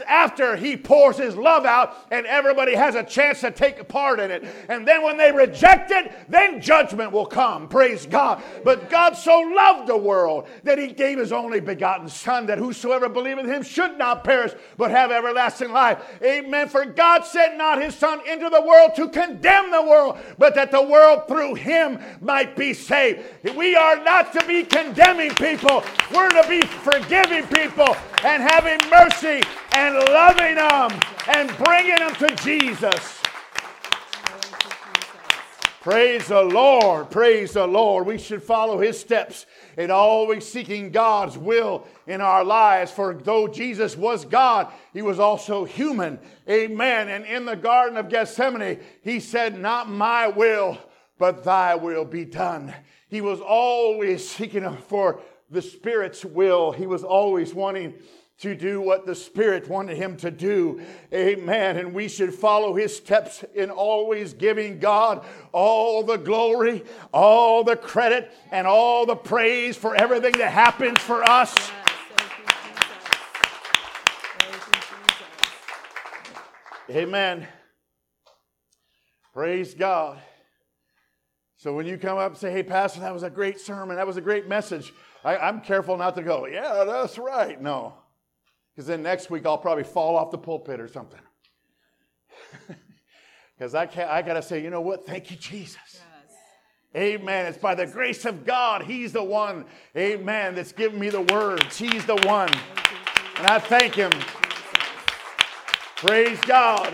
after 0.06 0.56
he 0.56 0.76
pours 0.76 1.18
his 1.18 1.36
love 1.36 1.64
out 1.64 1.96
and 2.10 2.26
everybody 2.26 2.74
has 2.74 2.94
a 2.94 3.02
chance 3.02 3.40
to 3.42 3.50
take 3.50 3.86
part 3.88 4.18
in 4.18 4.30
it. 4.30 4.44
And 4.68 4.86
then 4.86 5.02
when 5.02 5.16
they 5.16 5.32
reject 5.32 5.90
it, 5.90 6.12
then 6.28 6.60
judgment 6.60 7.12
will 7.12 7.26
come. 7.26 7.68
Praise 7.68 8.06
God. 8.06 8.42
But 8.64 8.88
God 8.88 9.16
so 9.16 9.40
loved 9.40 9.88
the 9.88 9.96
world 9.96 10.48
that 10.64 10.78
he 10.78 10.88
gave 10.88 11.18
his 11.18 11.32
only 11.32 11.60
begotten 11.60 12.08
Son 12.08 12.46
that 12.46 12.58
whosoever 12.58 13.08
believeth 13.08 13.46
him 13.46 13.62
should 13.62 13.89
should 13.90 13.98
not 13.98 14.24
perish, 14.24 14.52
but 14.76 14.90
have 14.90 15.10
everlasting 15.10 15.72
life. 15.72 16.02
Amen. 16.22 16.68
For 16.68 16.84
God 16.84 17.24
sent 17.24 17.56
not 17.56 17.82
his 17.82 17.94
Son 17.94 18.20
into 18.28 18.48
the 18.48 18.60
world 18.60 18.94
to 18.96 19.08
condemn 19.08 19.70
the 19.70 19.82
world, 19.82 20.18
but 20.38 20.54
that 20.54 20.70
the 20.70 20.82
world 20.82 21.26
through 21.28 21.54
him 21.54 21.98
might 22.20 22.56
be 22.56 22.72
saved. 22.72 23.22
We 23.56 23.74
are 23.76 24.02
not 24.02 24.32
to 24.34 24.46
be 24.46 24.64
condemning 24.64 25.30
people, 25.34 25.82
we're 26.14 26.30
to 26.30 26.48
be 26.48 26.60
forgiving 26.60 27.46
people 27.48 27.96
and 28.24 28.42
having 28.42 28.78
mercy 28.90 29.42
and 29.72 29.94
loving 29.94 30.56
them 30.56 31.00
and 31.28 31.56
bringing 31.58 31.96
them 31.96 32.14
to 32.16 32.34
Jesus. 32.42 33.19
Praise 35.80 36.28
the 36.28 36.42
Lord. 36.42 37.10
Praise 37.10 37.52
the 37.52 37.66
Lord. 37.66 38.06
We 38.06 38.18
should 38.18 38.42
follow 38.42 38.78
his 38.78 39.00
steps 39.00 39.46
in 39.78 39.90
always 39.90 40.46
seeking 40.46 40.90
God's 40.90 41.38
will 41.38 41.86
in 42.06 42.20
our 42.20 42.44
lives. 42.44 42.92
For 42.92 43.14
though 43.14 43.48
Jesus 43.48 43.96
was 43.96 44.26
God, 44.26 44.70
he 44.92 45.00
was 45.00 45.18
also 45.18 45.64
human. 45.64 46.18
Amen. 46.46 47.08
And 47.08 47.24
in 47.24 47.46
the 47.46 47.56
Garden 47.56 47.96
of 47.96 48.10
Gethsemane, 48.10 48.80
he 49.02 49.20
said, 49.20 49.58
Not 49.58 49.88
my 49.88 50.28
will, 50.28 50.76
but 51.18 51.44
thy 51.44 51.76
will 51.76 52.04
be 52.04 52.26
done. 52.26 52.74
He 53.08 53.22
was 53.22 53.40
always 53.40 54.28
seeking 54.28 54.76
for 54.88 55.22
the 55.50 55.62
Spirit's 55.62 56.26
will. 56.26 56.72
He 56.72 56.86
was 56.86 57.04
always 57.04 57.54
wanting 57.54 57.94
to 58.40 58.54
do 58.54 58.80
what 58.80 59.04
the 59.04 59.14
Spirit 59.14 59.68
wanted 59.68 59.98
him 59.98 60.16
to 60.16 60.30
do. 60.30 60.80
Amen. 61.12 61.76
And 61.76 61.92
we 61.92 62.08
should 62.08 62.32
follow 62.32 62.74
his 62.74 62.96
steps 62.96 63.44
in 63.54 63.70
always 63.70 64.32
giving 64.32 64.78
God 64.78 65.24
all 65.52 66.02
the 66.02 66.16
glory, 66.16 66.82
all 67.12 67.64
the 67.64 67.76
credit, 67.76 68.32
and 68.50 68.66
all 68.66 69.04
the 69.04 69.14
praise 69.14 69.76
for 69.76 69.94
everything 69.94 70.32
that 70.38 70.52
happens 70.52 70.98
for 71.00 71.22
us. 71.22 71.54
Amen. 76.88 77.46
Praise 79.34 79.74
God. 79.74 80.18
So 81.58 81.74
when 81.74 81.84
you 81.84 81.98
come 81.98 82.16
up 82.16 82.32
and 82.32 82.38
say, 82.38 82.50
hey, 82.50 82.62
Pastor, 82.62 83.00
that 83.00 83.12
was 83.12 83.22
a 83.22 83.28
great 83.28 83.60
sermon, 83.60 83.96
that 83.96 84.06
was 84.06 84.16
a 84.16 84.22
great 84.22 84.48
message, 84.48 84.94
I, 85.22 85.48
am 85.48 85.60
careful 85.60 85.98
not 85.98 86.14
to 86.14 86.22
go, 86.22 86.46
yeah, 86.46 86.84
that's 86.84 87.18
right. 87.18 87.60
No. 87.60 87.99
Because 88.80 88.88
then 88.88 89.02
next 89.02 89.28
week 89.28 89.44
I'll 89.44 89.58
probably 89.58 89.84
fall 89.84 90.16
off 90.16 90.30
the 90.30 90.38
pulpit 90.38 90.80
or 90.80 90.88
something. 90.88 91.20
Because 93.58 93.74
I, 93.74 93.84
can't, 93.84 94.08
I 94.08 94.22
got 94.22 94.32
to 94.34 94.42
say, 94.42 94.62
you 94.62 94.70
know 94.70 94.80
what? 94.80 95.04
Thank 95.04 95.30
you, 95.30 95.36
Jesus. 95.36 95.76
Yes. 95.92 96.02
Amen. 96.96 97.44
It's 97.44 97.58
by 97.58 97.74
the 97.74 97.84
grace 97.84 98.24
of 98.24 98.46
God. 98.46 98.84
He's 98.84 99.12
the 99.12 99.22
one, 99.22 99.66
amen, 99.94 100.54
that's 100.54 100.72
giving 100.72 100.98
me 100.98 101.10
the 101.10 101.20
words. 101.20 101.76
He's 101.76 102.06
the 102.06 102.16
one. 102.24 102.48
And 103.36 103.46
I 103.46 103.58
thank 103.58 103.96
Him. 103.96 104.12
Praise 105.96 106.40
God. 106.46 106.90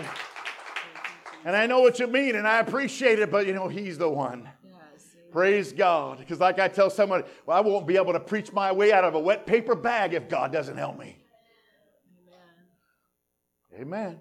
And 1.45 1.55
I 1.55 1.67
know 1.67 1.79
what 1.79 1.99
you 1.99 2.07
mean, 2.07 2.35
and 2.35 2.45
I 2.45 2.59
appreciate 2.59 3.19
it, 3.19 3.31
but 3.31 3.47
you 3.47 3.53
know, 3.53 3.69
He's 3.69 3.97
the 3.97 4.09
one. 4.09 4.49
Praise 5.31 5.71
God. 5.71 6.17
Because, 6.17 6.41
like 6.41 6.59
I 6.59 6.67
tell 6.67 6.89
someone, 6.89 7.23
well, 7.45 7.55
I 7.55 7.61
won't 7.61 7.87
be 7.87 7.95
able 7.95 8.11
to 8.11 8.19
preach 8.19 8.51
my 8.51 8.73
way 8.73 8.91
out 8.91 9.05
of 9.05 9.15
a 9.15 9.19
wet 9.21 9.45
paper 9.45 9.73
bag 9.73 10.13
if 10.13 10.27
God 10.27 10.51
doesn't 10.51 10.75
help 10.75 10.99
me. 10.99 11.23
Amen. 13.77 14.19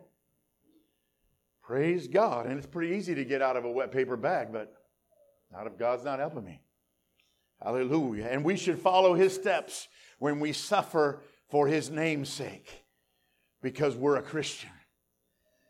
Praise 1.63 2.07
God. 2.09 2.47
And 2.47 2.59
it's 2.59 2.67
pretty 2.67 2.95
easy 2.95 3.15
to 3.15 3.25
get 3.25 3.43
out 3.43 3.57
of 3.57 3.65
a 3.65 3.71
wet 3.71 3.91
paper 3.91 4.17
bag, 4.17 4.53
but 4.53 4.73
not 5.53 5.67
if 5.67 5.79
God's 5.79 6.05
not 6.05 6.19
helping 6.19 6.45
me. 6.45 6.61
Hallelujah. 7.63 8.27
And 8.27 8.45
we 8.45 8.57
should 8.57 8.79
follow 8.79 9.15
his 9.15 9.35
steps 9.35 9.89
when 10.19 10.41
we 10.41 10.53
suffer 10.53 11.23
for 11.49 11.67
his 11.67 11.91
name's 11.91 12.29
sake 12.29 12.85
because 13.63 13.97
we're 13.97 14.17
a 14.17 14.23
Christian. 14.23 14.71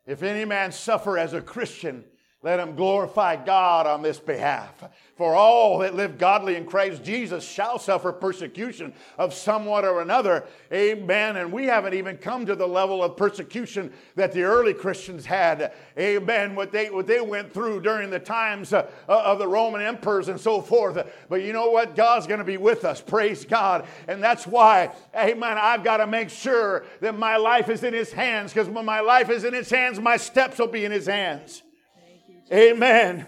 If 0.07 0.23
any 0.23 0.45
man 0.45 0.73
suffer 0.73 1.17
as 1.17 1.33
a 1.33 1.41
Christian, 1.41 2.05
let 2.43 2.61
him 2.61 2.77
glorify 2.77 3.35
God 3.35 3.87
on 3.87 4.03
this 4.03 4.21
behalf. 4.21 4.85
For 5.17 5.35
all 5.35 5.79
that 5.79 5.97
live 5.97 6.19
godly 6.19 6.57
in 6.57 6.67
Christ 6.67 7.03
Jesus 7.03 7.43
shall 7.43 7.79
suffer 7.79 8.13
persecution 8.13 8.93
of 9.17 9.33
somewhat 9.33 9.87
or 9.87 10.03
another. 10.03 10.45
Amen. 10.71 11.39
And 11.39 11.51
we 11.51 11.65
haven't 11.65 11.95
even 11.95 12.19
come 12.19 12.45
to 12.45 12.55
the 12.55 12.67
level 12.67 13.03
of 13.03 13.17
persecution 13.17 13.91
that 14.15 14.33
the 14.33 14.43
early 14.43 14.75
Christians 14.75 15.25
had. 15.25 15.73
Amen. 15.99 16.55
What 16.55 16.71
they, 16.71 16.91
what 16.91 17.07
they 17.07 17.23
went 17.23 17.55
through 17.55 17.81
during 17.81 18.11
the 18.11 18.21
times 18.21 18.75
uh, 18.75 18.87
of 19.09 19.39
the 19.39 19.49
Roman 19.49 19.81
emperors 19.81 20.29
and 20.29 20.39
so 20.39 20.61
forth. 20.61 21.11
But 21.31 21.43
you 21.43 21.55
know 21.55 21.71
what? 21.71 21.97
God's 21.97 22.27
going 22.27 22.39
to 22.41 22.45
be 22.45 22.59
with 22.59 22.85
us. 22.85 23.01
Praise 23.01 23.47
God. 23.47 23.87
And 24.07 24.23
that's 24.23 24.47
why, 24.47 24.93
amen, 25.17 25.57
I've 25.59 25.83
got 25.83 25.97
to 25.97 26.07
make 26.07 26.29
sure 26.29 26.85
that 27.01 27.19
my 27.19 27.39
life 27.39 27.71
is 27.71 27.83
in 27.83 27.95
His 27.95 28.13
hands 28.13 28.53
because 28.53 28.69
when 28.69 28.85
my 28.85 29.01
life 29.01 29.31
is 29.31 29.45
in 29.45 29.55
His 29.55 29.71
hands, 29.71 29.99
my 29.99 30.19
steps 30.19 30.59
will 30.59 30.69
be 30.69 30.85
in 30.85 30.93
His 30.93 31.07
hands. 31.07 31.63
Amen. 32.53 33.27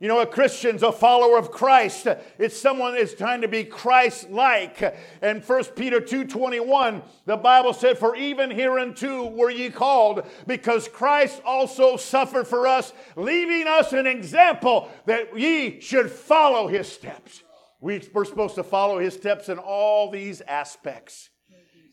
You 0.00 0.08
know, 0.08 0.20
a 0.20 0.26
Christian's 0.26 0.82
a 0.82 0.92
follower 0.92 1.38
of 1.38 1.50
Christ. 1.50 2.06
It's 2.38 2.60
someone 2.60 2.94
that's 2.94 3.14
trying 3.14 3.40
to 3.40 3.48
be 3.48 3.64
Christ-like. 3.64 4.96
And 5.22 5.42
1 5.42 5.64
Peter 5.76 6.00
2.21, 6.00 7.02
the 7.26 7.36
Bible 7.36 7.72
said, 7.72 7.96
For 7.96 8.14
even 8.14 8.50
hereunto 8.50 9.30
were 9.30 9.50
ye 9.50 9.70
called, 9.70 10.26
because 10.46 10.88
Christ 10.88 11.40
also 11.44 11.96
suffered 11.96 12.46
for 12.46 12.66
us, 12.66 12.92
leaving 13.16 13.66
us 13.66 13.92
an 13.92 14.06
example 14.06 14.90
that 15.06 15.38
ye 15.38 15.80
should 15.80 16.10
follow 16.10 16.66
his 16.66 16.86
steps. 16.86 17.42
We're 17.80 18.00
supposed 18.00 18.56
to 18.56 18.62
follow 18.64 18.98
his 18.98 19.14
steps 19.14 19.48
in 19.48 19.58
all 19.58 20.10
these 20.10 20.40
aspects. 20.42 21.30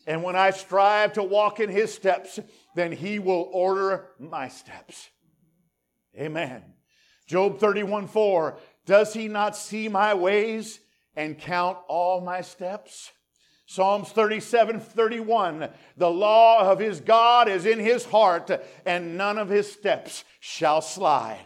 And 0.06 0.22
when 0.22 0.36
I 0.36 0.50
strive 0.50 1.14
to 1.14 1.22
walk 1.22 1.60
in 1.60 1.70
his 1.70 1.94
steps, 1.94 2.40
then 2.74 2.92
he 2.92 3.20
will 3.20 3.48
order 3.52 4.08
my 4.18 4.48
steps. 4.48 5.08
Amen. 6.18 6.62
Job 7.26 7.58
31 7.58 8.08
4. 8.08 8.58
Does 8.84 9.14
he 9.14 9.28
not 9.28 9.56
see 9.56 9.88
my 9.88 10.14
ways 10.14 10.80
and 11.16 11.38
count 11.38 11.78
all 11.88 12.20
my 12.20 12.40
steps? 12.40 13.12
Psalms 13.66 14.10
37 14.10 14.80
31. 14.80 15.68
The 15.96 16.10
law 16.10 16.70
of 16.70 16.78
his 16.78 17.00
God 17.00 17.48
is 17.48 17.64
in 17.64 17.78
his 17.78 18.04
heart, 18.04 18.50
and 18.84 19.16
none 19.16 19.38
of 19.38 19.48
his 19.48 19.70
steps 19.72 20.24
shall 20.40 20.82
slide. 20.82 21.44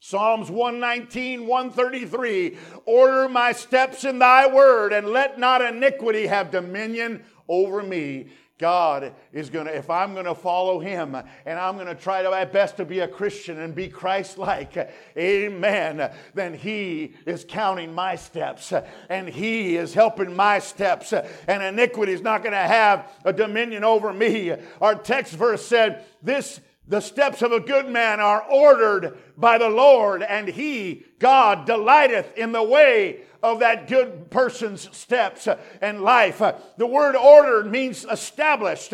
Psalms 0.00 0.50
119, 0.50 1.46
133. 1.46 2.56
Order 2.84 3.28
my 3.28 3.52
steps 3.52 4.04
in 4.04 4.18
thy 4.18 4.46
word, 4.52 4.92
and 4.92 5.08
let 5.08 5.38
not 5.38 5.60
iniquity 5.60 6.26
have 6.26 6.50
dominion 6.50 7.24
over 7.48 7.82
me. 7.82 8.28
God 8.58 9.14
is 9.32 9.50
going 9.50 9.66
to, 9.66 9.76
if 9.76 9.88
I'm 9.88 10.14
going 10.14 10.26
to 10.26 10.34
follow 10.34 10.80
Him 10.80 11.14
and 11.46 11.58
I'm 11.58 11.76
going 11.76 11.86
to 11.86 11.94
try 11.94 12.22
to 12.22 12.30
my 12.30 12.44
best 12.44 12.76
to 12.78 12.84
be 12.84 13.00
a 13.00 13.08
Christian 13.08 13.60
and 13.60 13.74
be 13.74 13.88
Christ 13.88 14.36
like, 14.36 14.90
amen, 15.16 16.10
then 16.34 16.54
He 16.54 17.14
is 17.24 17.44
counting 17.48 17.94
my 17.94 18.16
steps 18.16 18.72
and 19.08 19.28
He 19.28 19.76
is 19.76 19.94
helping 19.94 20.34
my 20.34 20.58
steps, 20.58 21.12
and 21.12 21.62
iniquity 21.62 22.12
is 22.12 22.22
not 22.22 22.42
going 22.42 22.52
to 22.52 22.58
have 22.58 23.10
a 23.24 23.32
dominion 23.32 23.84
over 23.84 24.12
me. 24.12 24.52
Our 24.80 24.94
text 24.94 25.34
verse 25.34 25.64
said, 25.64 26.04
This 26.22 26.60
the 26.88 27.00
steps 27.00 27.42
of 27.42 27.52
a 27.52 27.60
good 27.60 27.88
man 27.88 28.18
are 28.18 28.42
ordered 28.42 29.18
by 29.36 29.58
the 29.58 29.68
Lord, 29.68 30.22
and 30.22 30.48
he, 30.48 31.04
God, 31.18 31.66
delighteth 31.66 32.36
in 32.36 32.52
the 32.52 32.62
way 32.62 33.20
of 33.42 33.60
that 33.60 33.86
good 33.86 34.30
person's 34.30 34.94
steps 34.96 35.46
and 35.80 36.00
life. 36.00 36.42
The 36.76 36.86
word 36.86 37.14
ordered 37.14 37.70
means 37.70 38.04
established, 38.10 38.92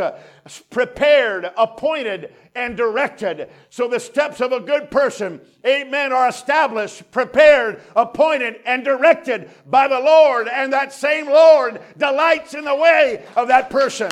prepared, 0.70 1.50
appointed, 1.56 2.34
and 2.54 2.76
directed. 2.76 3.48
So 3.70 3.88
the 3.88 4.00
steps 4.00 4.40
of 4.40 4.52
a 4.52 4.60
good 4.60 4.90
person, 4.90 5.40
amen, 5.64 6.12
are 6.12 6.28
established, 6.28 7.10
prepared, 7.10 7.80
appointed, 7.96 8.56
and 8.66 8.84
directed 8.84 9.50
by 9.66 9.88
the 9.88 10.00
Lord, 10.00 10.48
and 10.48 10.72
that 10.72 10.92
same 10.92 11.26
Lord 11.26 11.80
delights 11.96 12.54
in 12.54 12.64
the 12.64 12.76
way 12.76 13.24
of 13.36 13.48
that 13.48 13.70
person. 13.70 14.10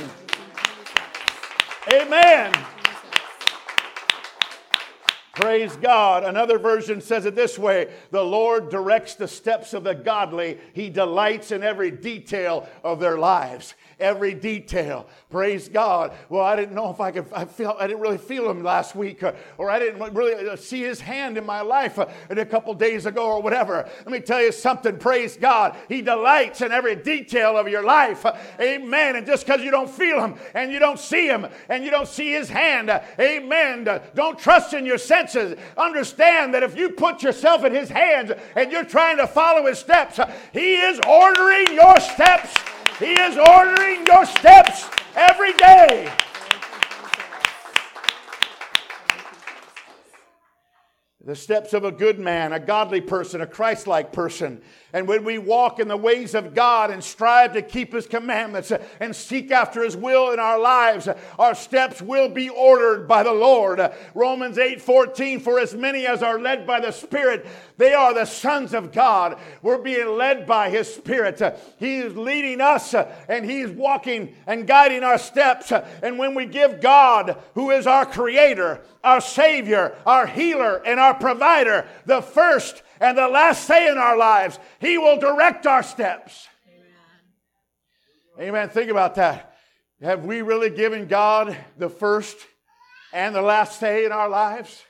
Amen. 1.92 2.54
Praise 5.34 5.76
God. 5.76 6.24
Another 6.24 6.58
version 6.58 7.00
says 7.00 7.24
it 7.24 7.34
this 7.34 7.58
way. 7.58 7.90
The 8.10 8.22
Lord 8.22 8.68
directs 8.68 9.14
the 9.14 9.28
steps 9.28 9.72
of 9.72 9.82
the 9.82 9.94
godly, 9.94 10.58
He 10.74 10.90
delights 10.90 11.52
in 11.52 11.62
every 11.62 11.90
detail 11.90 12.68
of 12.84 13.00
their 13.00 13.16
lives 13.16 13.74
every 14.02 14.34
detail. 14.34 15.06
Praise 15.30 15.68
God. 15.68 16.12
Well, 16.28 16.44
I 16.44 16.56
didn't 16.56 16.74
know 16.74 16.90
if 16.90 17.00
I 17.00 17.10
could, 17.10 17.26
I 17.32 17.46
felt, 17.46 17.78
I 17.80 17.86
didn't 17.86 18.02
really 18.02 18.18
feel 18.18 18.50
him 18.50 18.62
last 18.62 18.94
week, 18.94 19.22
uh, 19.22 19.32
or 19.56 19.70
I 19.70 19.78
didn't 19.78 20.14
really 20.14 20.48
uh, 20.48 20.56
see 20.56 20.82
his 20.82 21.00
hand 21.00 21.38
in 21.38 21.46
my 21.46 21.62
life 21.62 21.98
uh, 21.98 22.06
a 22.28 22.44
couple 22.44 22.74
days 22.74 23.06
ago, 23.06 23.24
or 23.24 23.40
whatever. 23.40 23.88
Let 23.98 24.08
me 24.10 24.20
tell 24.20 24.42
you 24.42 24.52
something. 24.52 24.98
Praise 24.98 25.36
God. 25.36 25.76
He 25.88 26.02
delights 26.02 26.60
in 26.60 26.72
every 26.72 26.96
detail 26.96 27.56
of 27.56 27.68
your 27.68 27.82
life. 27.82 28.26
Amen. 28.60 29.16
And 29.16 29.26
just 29.26 29.46
because 29.46 29.62
you 29.62 29.70
don't 29.70 29.88
feel 29.88 30.22
him 30.22 30.34
and 30.54 30.72
you 30.72 30.78
don't 30.78 30.98
see 30.98 31.28
him 31.28 31.46
and 31.68 31.84
you 31.84 31.90
don't 31.90 32.08
see 32.08 32.32
his 32.32 32.48
hand, 32.48 32.90
amen. 33.18 33.88
Don't 34.14 34.38
trust 34.38 34.74
in 34.74 34.84
your 34.84 34.98
senses. 34.98 35.56
Understand 35.76 36.52
that 36.54 36.62
if 36.62 36.76
you 36.76 36.90
put 36.90 37.22
yourself 37.22 37.64
in 37.64 37.72
his 37.72 37.88
hands 37.88 38.32
and 38.56 38.72
you're 38.72 38.84
trying 38.84 39.16
to 39.18 39.26
follow 39.26 39.66
his 39.66 39.78
steps, 39.78 40.18
he 40.52 40.74
is 40.74 41.00
ordering 41.08 41.74
your 41.74 41.98
steps. 42.00 42.52
He 42.98 43.14
is 43.14 43.36
ordering 43.36 44.06
your 44.06 44.24
steps 44.26 44.88
every 45.16 45.52
day. 45.54 46.12
The 51.24 51.36
steps 51.36 51.72
of 51.72 51.84
a 51.84 51.92
good 51.92 52.18
man, 52.18 52.52
a 52.52 52.58
godly 52.58 53.00
person, 53.00 53.40
a 53.40 53.46
Christ 53.46 53.86
like 53.86 54.12
person. 54.12 54.60
And 54.92 55.06
when 55.06 55.22
we 55.22 55.38
walk 55.38 55.78
in 55.78 55.86
the 55.86 55.96
ways 55.96 56.34
of 56.34 56.52
God 56.52 56.90
and 56.90 57.02
strive 57.02 57.52
to 57.52 57.62
keep 57.62 57.92
His 57.92 58.08
commandments 58.08 58.72
and 58.98 59.14
seek 59.14 59.52
after 59.52 59.84
His 59.84 59.96
will 59.96 60.32
in 60.32 60.40
our 60.40 60.58
lives, 60.58 61.08
our 61.38 61.54
steps 61.54 62.02
will 62.02 62.28
be 62.28 62.48
ordered 62.48 63.06
by 63.06 63.22
the 63.22 63.32
Lord. 63.32 63.80
Romans 64.14 64.58
8 64.58 64.82
14, 64.82 65.38
for 65.38 65.60
as 65.60 65.74
many 65.74 66.08
as 66.08 66.24
are 66.24 66.40
led 66.40 66.66
by 66.66 66.80
the 66.80 66.90
Spirit, 66.90 67.46
they 67.76 67.94
are 67.94 68.14
the 68.14 68.24
sons 68.24 68.74
of 68.74 68.92
God. 68.92 69.38
We're 69.62 69.78
being 69.78 70.16
led 70.16 70.46
by 70.46 70.70
His 70.70 70.92
Spirit. 70.92 71.40
He 71.78 71.98
is 71.98 72.16
leading 72.16 72.60
us 72.60 72.94
and 72.94 73.44
He's 73.44 73.70
walking 73.70 74.34
and 74.46 74.66
guiding 74.66 75.02
our 75.02 75.18
steps. 75.18 75.72
And 76.02 76.18
when 76.18 76.34
we 76.34 76.46
give 76.46 76.80
God, 76.80 77.36
who 77.54 77.70
is 77.70 77.86
our 77.86 78.06
Creator, 78.06 78.80
our 79.02 79.20
Savior, 79.20 79.96
our 80.06 80.26
healer, 80.26 80.82
and 80.84 81.00
our 81.00 81.14
provider, 81.14 81.86
the 82.06 82.22
first 82.22 82.82
and 83.02 83.18
the 83.18 83.28
last 83.28 83.66
say 83.66 83.90
in 83.90 83.98
our 83.98 84.16
lives. 84.16 84.58
He 84.78 84.96
will 84.96 85.18
direct 85.18 85.66
our 85.66 85.82
steps. 85.82 86.46
Amen. 88.38 88.48
Amen. 88.48 88.68
Think 88.68 88.90
about 88.90 89.16
that. 89.16 89.56
Have 90.00 90.24
we 90.24 90.42
really 90.42 90.70
given 90.70 91.06
God 91.06 91.56
the 91.76 91.90
first 91.90 92.36
and 93.12 93.34
the 93.34 93.42
last 93.42 93.80
say 93.80 94.04
in 94.04 94.12
our 94.12 94.28
lives? 94.28 94.82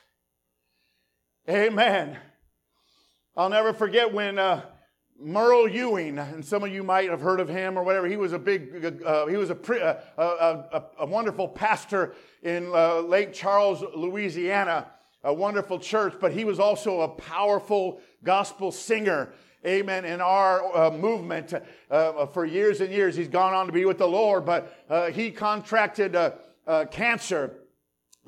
Amen. 1.49 2.17
I'll 3.35 3.49
never 3.49 3.73
forget 3.73 4.13
when 4.13 4.37
uh, 4.37 4.61
Merle 5.19 5.67
Ewing, 5.67 6.17
and 6.19 6.45
some 6.45 6.63
of 6.63 6.71
you 6.71 6.83
might 6.83 7.09
have 7.09 7.21
heard 7.21 7.39
of 7.39 7.49
him 7.49 7.77
or 7.77 7.83
whatever. 7.83 8.07
He 8.07 8.17
was 8.17 8.33
a 8.33 8.39
big, 8.39 9.03
uh, 9.05 9.25
he 9.27 9.37
was 9.37 9.49
a, 9.49 9.55
uh, 9.55 9.99
a, 10.17 10.77
a, 10.77 10.83
a, 10.99 11.05
wonderful 11.05 11.47
pastor 11.47 12.13
in 12.41 12.67
uh, 12.73 12.99
Lake 12.99 13.33
Charles, 13.33 13.83
Louisiana 13.95 14.87
a 15.23 15.33
wonderful 15.33 15.79
church, 15.79 16.15
but 16.19 16.33
he 16.33 16.43
was 16.43 16.59
also 16.59 17.01
a 17.01 17.07
powerful 17.07 18.01
gospel 18.23 18.71
singer. 18.71 19.33
Amen. 19.65 20.03
In 20.03 20.19
our 20.19 20.75
uh, 20.75 20.91
movement 20.91 21.53
uh, 21.89 22.25
for 22.25 22.45
years 22.45 22.81
and 22.81 22.91
years, 22.91 23.15
he's 23.15 23.29
gone 23.29 23.53
on 23.53 23.65
to 23.67 23.71
be 23.71 23.85
with 23.85 23.97
the 23.97 24.07
Lord, 24.07 24.45
but 24.45 24.85
uh, 24.89 25.09
he 25.11 25.31
contracted 25.31 26.15
uh, 26.15 26.31
uh, 26.67 26.85
cancer. 26.91 27.55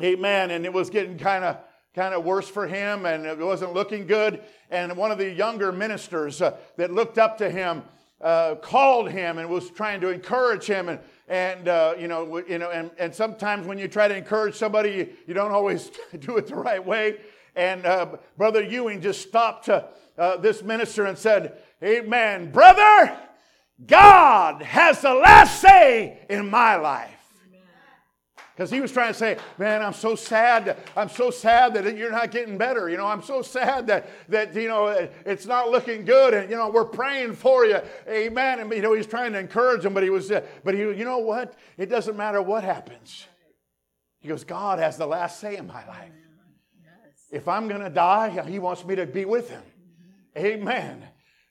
Amen. 0.02 0.52
And 0.52 0.66
it 0.66 0.72
was 0.72 0.90
getting 0.90 1.18
kind 1.18 1.44
of 1.44 1.58
kind 1.96 2.14
of 2.14 2.26
worse 2.26 2.48
for 2.48 2.68
him 2.68 3.06
and 3.06 3.26
it 3.26 3.40
wasn't 3.40 3.74
looking 3.74 4.06
good. 4.06 4.42
And 4.70 4.96
one 4.98 5.12
of 5.12 5.18
the 5.18 5.32
younger 5.32 5.72
ministers 5.72 6.42
uh, 6.42 6.58
that 6.76 6.92
looked 6.92 7.18
up 7.18 7.38
to 7.38 7.50
him 7.50 7.84
uh, 8.22 8.56
called 8.56 9.10
him 9.10 9.38
and 9.38 9.50
was 9.50 9.70
trying 9.70 10.02
to 10.02 10.10
encourage 10.10 10.66
him. 10.66 10.90
And, 10.90 11.00
and 11.30 11.68
uh, 11.68 11.96
you 11.98 12.08
know, 12.08 12.44
you 12.48 12.58
know 12.58 12.70
and, 12.70 12.92
and 13.00 13.16
sometimes 13.16 13.66
when 13.66 13.78
you 13.78 13.88
try 13.88 14.08
to 14.10 14.16
encourage 14.16 14.56
somebody, 14.56 14.92
you, 14.92 15.10
you 15.26 15.34
don't 15.34 15.52
always 15.52 15.90
do 16.20 16.38
it 16.38 16.48
the 16.48 16.56
right 16.56 16.86
way. 16.86 17.18
And 17.56 17.86
uh, 17.86 18.18
Brother 18.38 18.62
Ewing 18.62 19.02
just 19.02 19.22
stopped 19.22 19.70
uh, 19.70 19.84
this 20.38 20.62
minister 20.62 21.06
and 21.06 21.18
said, 21.18 21.58
Amen. 21.82 22.52
Brother, 22.52 23.18
God 23.86 24.62
has 24.62 25.02
the 25.02 25.14
last 25.14 25.62
say 25.62 26.26
in 26.30 26.50
my 26.50 26.76
life. 26.76 27.15
Because 28.56 28.72
he 28.72 28.80
was 28.80 28.94
trying 28.94 29.12
to 29.12 29.20
say, 29.20 29.38
man, 29.58 29.82
I'm 29.82 29.94
so 29.94 30.16
sad. 30.16 30.78
I'm 30.96 31.10
so 31.10 31.30
sad 31.30 31.74
that 31.74 31.98
you're 31.98 32.12
not 32.12 32.32
getting 32.32 32.58
better. 32.58 32.90
You 32.90 32.96
know, 32.96 33.06
I'm 33.06 33.22
so 33.22 33.42
sad 33.42 33.88
that, 33.88 34.08
that 34.30 34.56
you 34.56 34.70
know, 34.70 35.10
it's 35.26 35.46
not 35.46 35.72
looking 35.72 36.06
good. 36.06 36.34
And, 36.34 36.50
you 36.50 36.56
know, 36.56 36.70
we're 36.70 36.86
praying 36.86 37.34
for 37.34 37.66
you. 37.66 37.80
Amen. 38.08 38.60
And, 38.62 38.72
you 38.72 38.82
know, 38.82 38.94
he's 38.94 39.08
trying 39.08 39.34
to 39.34 39.40
encourage 39.40 39.84
him, 39.84 39.94
but 39.94 40.04
he 40.04 40.10
was, 40.10 40.32
uh, 40.32 40.42
but 40.64 40.74
he, 40.74 40.80
you 40.80 41.04
know 41.04 41.18
what? 41.18 41.54
It 41.78 41.88
doesn't 41.88 42.16
matter 42.16 42.42
what 42.42 42.64
happens. 42.64 43.26
He 44.22 44.30
goes, 44.30 44.46
God 44.46 44.80
has 44.80 44.96
the 44.96 45.06
last 45.06 45.42
say 45.42 45.58
in 45.58 45.68
my 45.68 45.86
life. 45.88 46.12
If 47.32 47.50
I'm 47.50 47.68
going 47.68 47.82
to 47.82 47.90
die, 47.90 48.42
he 48.48 48.60
wants 48.60 48.86
me 48.86 48.96
to 48.96 49.06
be 49.06 49.26
with 49.26 49.50
him. 49.50 49.64
Amen. 50.38 51.04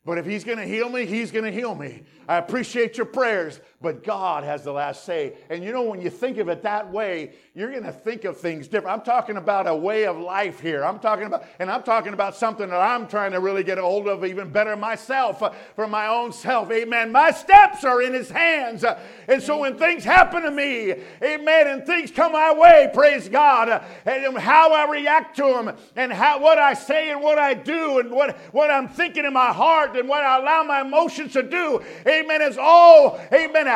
But 0.07 0.19
if 0.19 0.27
he's 0.27 0.45
going 0.45 0.59
to 0.59 0.67
heal 0.67 0.91
me, 0.91 1.07
he's 1.07 1.31
going 1.31 1.47
to 1.47 1.51
heal 1.51 1.75
me. 1.75 2.03
I 2.29 2.37
appreciate 2.37 2.97
your 2.97 3.07
prayers, 3.07 3.61
but 3.83 4.03
God 4.03 4.45
has 4.45 4.65
the 4.65 4.73
last 4.73 5.05
say. 5.05 5.35
And 5.51 5.63
you 5.63 5.73
know, 5.73 5.83
when 5.83 6.01
you 6.01 6.11
think 6.11 6.39
of 6.39 6.49
it 6.49 6.63
that 6.63 6.91
way, 6.91 7.33
you're 7.55 7.71
going 7.71 7.85
to 7.85 7.93
think 7.93 8.25
of 8.25 8.39
things 8.39 8.67
different. 8.67 8.99
I'm 8.99 9.05
talking 9.05 9.37
about 9.37 9.67
a 9.67 9.75
way 9.75 10.07
of 10.07 10.19
life 10.19 10.61
here. 10.61 10.85
I'm 10.85 10.99
talking 10.99 11.27
about, 11.27 11.45
and 11.59 11.71
I'm 11.71 11.83
talking 11.83 12.15
about 12.15 12.35
something 12.35 12.69
that 12.69 12.81
I'm 12.81 13.07
trying 13.09 13.33
to 13.33 13.41
really 13.41 13.63
get 13.63 13.79
a 13.79 13.83
hold 13.83 14.09
of 14.09 14.25
even 14.25 14.51
better 14.51 14.75
myself 14.75 15.43
uh, 15.43 15.53
for 15.77 15.87
my 15.87 16.07
own 16.07 16.33
self. 16.33 16.71
Amen. 16.71 17.13
My 17.13 17.31
steps 17.31 17.85
are 17.85 18.03
in 18.03 18.15
His 18.15 18.31
hands. 18.31 18.85
Uh, 18.85 18.99
and 19.29 19.43
so 19.43 19.59
when 19.59 19.77
things 19.77 20.05
happen 20.05 20.43
to 20.43 20.51
me, 20.51 20.93
amen, 21.23 21.67
and 21.69 21.87
things 21.87 22.11
come 22.11 22.33
my 22.33 22.53
way, 22.53 22.91
praise 22.93 23.29
God, 23.29 23.69
uh, 23.69 23.81
and 24.07 24.37
how 24.37 24.73
I 24.73 24.91
react 24.91 25.37
to 25.37 25.43
them, 25.45 25.77
and 25.95 26.13
how, 26.13 26.41
what 26.41 26.59
I 26.59 26.75
say 26.75 27.11
and 27.11 27.23
what 27.23 27.39
I 27.39 27.55
do, 27.55 28.01
and 28.01 28.11
what, 28.11 28.37
what 28.53 28.71
I'm 28.71 28.89
thinking 28.89 29.25
in 29.25 29.33
my 29.33 29.53
heart, 29.53 29.94
and 29.95 30.09
what 30.09 30.25
I 30.25 30.39
allow 30.39 30.63
my 30.63 30.81
emotions 30.81 31.33
to 31.35 31.43
do, 31.43 31.83
amen, 32.07 32.43
is 32.43 32.59
all, 32.59 33.21
amen, 33.33 33.67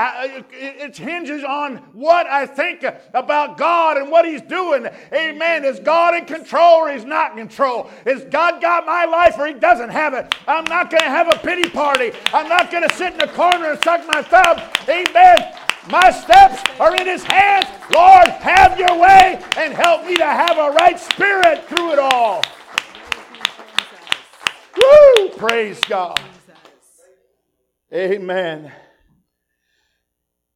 it 0.52 0.96
hinges 0.96 1.44
on 1.44 1.76
what 1.92 2.26
I 2.26 2.46
think 2.46 2.84
about 3.14 3.56
God 3.58 3.96
and 3.96 4.10
what 4.10 4.24
He's 4.24 4.42
doing. 4.42 4.88
Amen. 5.12 5.64
Is 5.64 5.80
God 5.80 6.14
in 6.14 6.24
control 6.24 6.76
or 6.76 6.92
He's 6.92 7.04
not 7.04 7.32
in 7.32 7.38
control? 7.38 7.90
Is 8.06 8.24
God 8.24 8.60
got 8.60 8.86
my 8.86 9.04
life 9.04 9.36
or 9.38 9.46
He 9.46 9.54
doesn't 9.54 9.90
have 9.90 10.14
it? 10.14 10.34
I'm 10.46 10.64
not 10.64 10.90
going 10.90 11.02
to 11.02 11.08
have 11.08 11.28
a 11.28 11.38
pity 11.38 11.68
party. 11.68 12.12
I'm 12.32 12.48
not 12.48 12.70
going 12.70 12.88
to 12.88 12.94
sit 12.94 13.12
in 13.12 13.18
the 13.18 13.28
corner 13.28 13.72
and 13.72 13.82
suck 13.82 14.06
my 14.06 14.22
thumb. 14.22 14.60
Amen. 14.88 15.54
My 15.90 16.10
steps 16.10 16.62
are 16.78 16.94
in 16.96 17.06
His 17.06 17.22
hands. 17.22 17.66
Lord, 17.92 18.28
have 18.28 18.78
your 18.78 18.98
way 18.98 19.42
and 19.56 19.72
help 19.72 20.04
me 20.04 20.16
to 20.16 20.26
have 20.26 20.58
a 20.58 20.70
right 20.72 20.98
spirit 20.98 21.64
through 21.68 21.92
it 21.92 21.98
all. 21.98 22.42
Woo! 24.76 25.28
Praise 25.30 25.80
God. 25.84 26.20
Amen. 27.92 28.70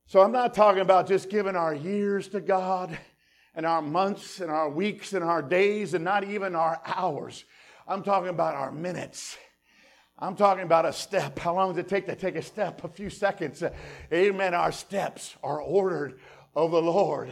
So 0.06 0.20
I'm 0.20 0.32
not 0.32 0.52
talking 0.52 0.82
about 0.82 1.08
just 1.08 1.30
giving 1.30 1.56
our 1.56 1.74
years 1.74 2.28
to 2.28 2.40
God 2.40 2.98
and 3.54 3.64
our 3.64 3.80
months 3.80 4.40
and 4.40 4.50
our 4.50 4.68
weeks 4.68 5.14
and 5.14 5.24
our 5.24 5.40
days 5.40 5.94
and 5.94 6.04
not 6.04 6.24
even 6.24 6.54
our 6.54 6.80
hours. 6.84 7.44
I'm 7.88 8.02
talking 8.02 8.28
about 8.28 8.54
our 8.54 8.70
minutes. 8.70 9.38
I'm 10.18 10.36
talking 10.36 10.64
about 10.64 10.84
a 10.84 10.92
step. 10.92 11.38
How 11.38 11.54
long 11.54 11.70
does 11.70 11.78
it 11.78 11.88
take 11.88 12.06
to 12.06 12.14
take 12.14 12.36
a 12.36 12.42
step? 12.42 12.84
A 12.84 12.88
few 12.88 13.10
seconds. 13.10 13.62
Amen. 14.12 14.54
Our 14.54 14.70
steps 14.70 15.36
are 15.42 15.60
ordered 15.60 16.20
of 16.54 16.70
the 16.70 16.82
Lord. 16.82 17.30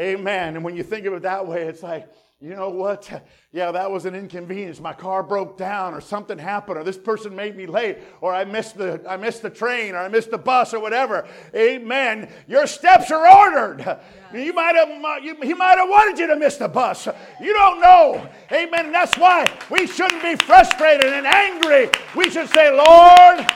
Amen. 0.00 0.56
And 0.56 0.64
when 0.64 0.76
you 0.76 0.82
think 0.82 1.06
of 1.06 1.12
it 1.12 1.22
that 1.22 1.46
way, 1.46 1.64
it's 1.64 1.82
like, 1.82 2.08
you 2.40 2.54
know 2.54 2.70
what? 2.70 3.10
Yeah, 3.50 3.72
that 3.72 3.90
was 3.90 4.04
an 4.04 4.14
inconvenience. 4.14 4.78
My 4.78 4.92
car 4.92 5.22
broke 5.22 5.56
down 5.56 5.94
or 5.94 6.02
something 6.02 6.36
happened 6.36 6.78
or 6.78 6.84
this 6.84 6.98
person 6.98 7.34
made 7.34 7.56
me 7.56 7.66
late 7.66 7.96
or 8.20 8.34
I 8.34 8.44
missed 8.44 8.76
the 8.76 9.02
I 9.08 9.16
missed 9.16 9.40
the 9.40 9.48
train 9.48 9.94
or 9.94 9.98
I 9.98 10.08
missed 10.08 10.30
the 10.30 10.36
bus 10.36 10.74
or 10.74 10.80
whatever. 10.80 11.26
Amen. 11.54 12.28
Your 12.46 12.66
steps 12.66 13.10
are 13.10 13.26
ordered. 13.26 13.80
Yeah. 13.80 14.00
You 14.34 14.52
might 14.52 14.76
have 14.76 15.24
you, 15.24 15.34
he 15.42 15.54
might 15.54 15.78
have 15.78 15.88
wanted 15.88 16.18
you 16.18 16.26
to 16.26 16.36
miss 16.36 16.58
the 16.58 16.68
bus. 16.68 17.08
You 17.40 17.54
don't 17.54 17.80
know. 17.80 18.28
Amen. 18.52 18.84
And 18.84 18.94
that's 18.94 19.16
why 19.16 19.50
we 19.70 19.86
shouldn't 19.86 20.22
be 20.22 20.36
frustrated 20.36 21.10
and 21.10 21.26
angry. 21.26 21.88
We 22.14 22.28
should 22.28 22.50
say, 22.50 22.70
"Lord, 22.70 23.46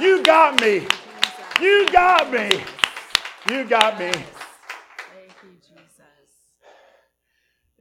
you 0.00 0.22
got 0.22 0.58
me. 0.62 0.88
You 1.60 1.86
got 1.92 2.32
me. 2.32 2.62
You 3.50 3.64
got 3.64 3.98
me." 3.98 4.12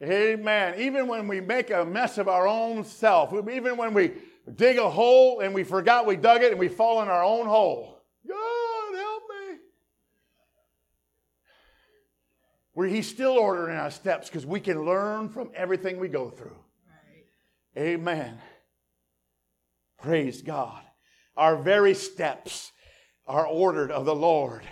Amen. 0.04 0.80
Even 0.80 1.08
when 1.08 1.28
we 1.28 1.40
make 1.40 1.72
a 1.72 1.86
mess 1.86 2.18
of 2.18 2.28
our 2.28 2.48
own 2.48 2.84
self, 2.84 3.34
even 3.50 3.78
when 3.78 3.94
we 3.94 4.12
dig 4.54 4.78
a 4.78 4.90
hole 4.90 5.40
and 5.40 5.54
we 5.54 5.64
forgot 5.64 6.06
we 6.06 6.18
dug 6.18 6.44
it 6.44 6.52
and 6.52 6.60
we 6.60 6.68
fall 6.68 7.02
in 7.02 7.08
our 7.08 7.24
own 7.24 7.46
hole. 7.46 8.02
God, 8.28 8.96
help 8.96 9.24
me. 9.30 9.58
Where 12.74 12.88
He's 12.88 13.08
still 13.08 13.34
ordering 13.34 13.78
our 13.78 13.92
steps 13.92 14.28
because 14.28 14.46
we 14.46 14.60
can 14.60 14.86
learn 14.86 15.30
from 15.30 15.50
everything 15.56 15.98
we 15.98 16.10
go 16.10 16.30
through. 16.30 16.58
Right. 17.76 17.84
Amen. 17.84 18.38
Praise 19.98 20.42
God. 20.42 20.82
Our 21.38 21.56
very 21.56 21.94
steps 21.94 22.74
are 23.26 23.48
ordered 23.48 23.92
of 23.92 24.06
the 24.06 24.16
Lord. 24.16 24.64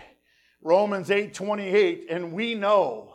Romans 0.61 1.09
8 1.09 1.33
28, 1.33 2.07
and 2.09 2.33
we 2.33 2.55
know 2.55 3.12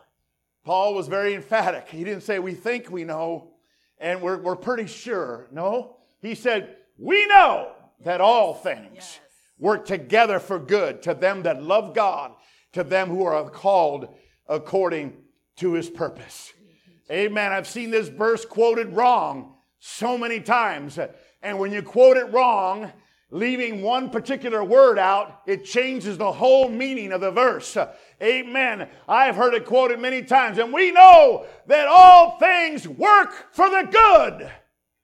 Paul 0.68 0.92
was 0.92 1.08
very 1.08 1.32
emphatic. 1.32 1.88
He 1.88 2.04
didn't 2.04 2.24
say, 2.24 2.38
We 2.38 2.52
think 2.52 2.90
we 2.90 3.02
know 3.02 3.52
and 3.96 4.20
we're, 4.20 4.36
we're 4.36 4.54
pretty 4.54 4.86
sure. 4.86 5.48
No, 5.50 5.96
he 6.20 6.34
said, 6.34 6.76
We 6.98 7.26
know 7.26 7.72
that 8.04 8.20
all 8.20 8.52
things 8.52 8.90
yes. 8.96 9.20
work 9.58 9.86
together 9.86 10.38
for 10.38 10.58
good 10.58 11.00
to 11.04 11.14
them 11.14 11.44
that 11.44 11.62
love 11.62 11.94
God, 11.94 12.32
to 12.74 12.84
them 12.84 13.08
who 13.08 13.24
are 13.24 13.48
called 13.48 14.14
according 14.46 15.14
to 15.56 15.72
his 15.72 15.88
purpose. 15.88 16.52
Amen. 17.10 17.50
I've 17.50 17.66
seen 17.66 17.90
this 17.90 18.08
verse 18.08 18.44
quoted 18.44 18.92
wrong 18.92 19.54
so 19.78 20.18
many 20.18 20.38
times. 20.38 20.98
And 21.42 21.58
when 21.58 21.72
you 21.72 21.80
quote 21.80 22.18
it 22.18 22.30
wrong, 22.30 22.92
leaving 23.30 23.82
one 23.82 24.10
particular 24.10 24.64
word 24.64 24.98
out, 24.98 25.42
it 25.46 25.64
changes 25.64 26.16
the 26.16 26.32
whole 26.32 26.68
meaning 26.68 27.12
of 27.12 27.20
the 27.20 27.30
verse. 27.30 27.76
Amen. 28.22 28.88
I've 29.06 29.36
heard 29.36 29.54
it 29.54 29.66
quoted 29.66 30.00
many 30.00 30.22
times, 30.22 30.58
and 30.58 30.72
we 30.72 30.90
know 30.90 31.46
that 31.66 31.88
all 31.88 32.38
things 32.38 32.88
work 32.88 33.52
for 33.52 33.68
the 33.68 33.88
good. 33.90 34.50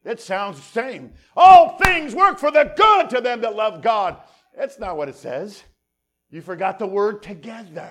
It 0.04 0.20
sounds 0.20 0.56
the 0.58 0.62
same. 0.62 1.12
All 1.37 1.78
things 1.78 2.14
work 2.14 2.38
for 2.38 2.50
the 2.50 2.72
good 2.76 3.10
to 3.10 3.20
them 3.20 3.40
that 3.42 3.56
love 3.56 3.82
God. 3.82 4.16
That's 4.56 4.78
not 4.78 4.96
what 4.96 5.08
it 5.08 5.16
says. 5.16 5.62
You 6.30 6.42
forgot 6.42 6.78
the 6.78 6.87
word 6.87 7.22
together. 7.22 7.90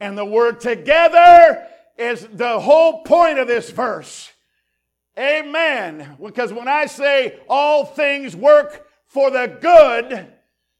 And 0.00 0.16
the 0.16 0.24
word 0.24 0.60
together 0.60 1.66
is 1.98 2.26
the 2.32 2.58
whole 2.58 3.02
point 3.02 3.38
of 3.38 3.46
this 3.46 3.70
verse. 3.70 4.30
Amen. 5.18 6.16
Because 6.22 6.52
when 6.52 6.68
I 6.68 6.86
say 6.86 7.40
all 7.48 7.84
things 7.84 8.36
work 8.36 8.86
for 9.06 9.30
the 9.30 9.58
good, 9.60 10.32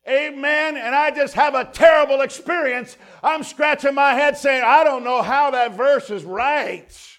amen, 0.09 0.77
and 0.77 0.95
I 0.95 1.11
just 1.11 1.35
have 1.35 1.55
a 1.55 1.65
terrible 1.65 2.21
experience, 2.21 2.97
I'm 3.23 3.43
scratching 3.43 3.95
my 3.95 4.15
head 4.15 4.37
saying, 4.37 4.63
I 4.65 4.85
don't 4.85 5.05
know 5.05 5.23
how 5.23 5.51
that 5.51 5.77
verse 5.77 6.11
is 6.11 6.25
right. 6.25 7.19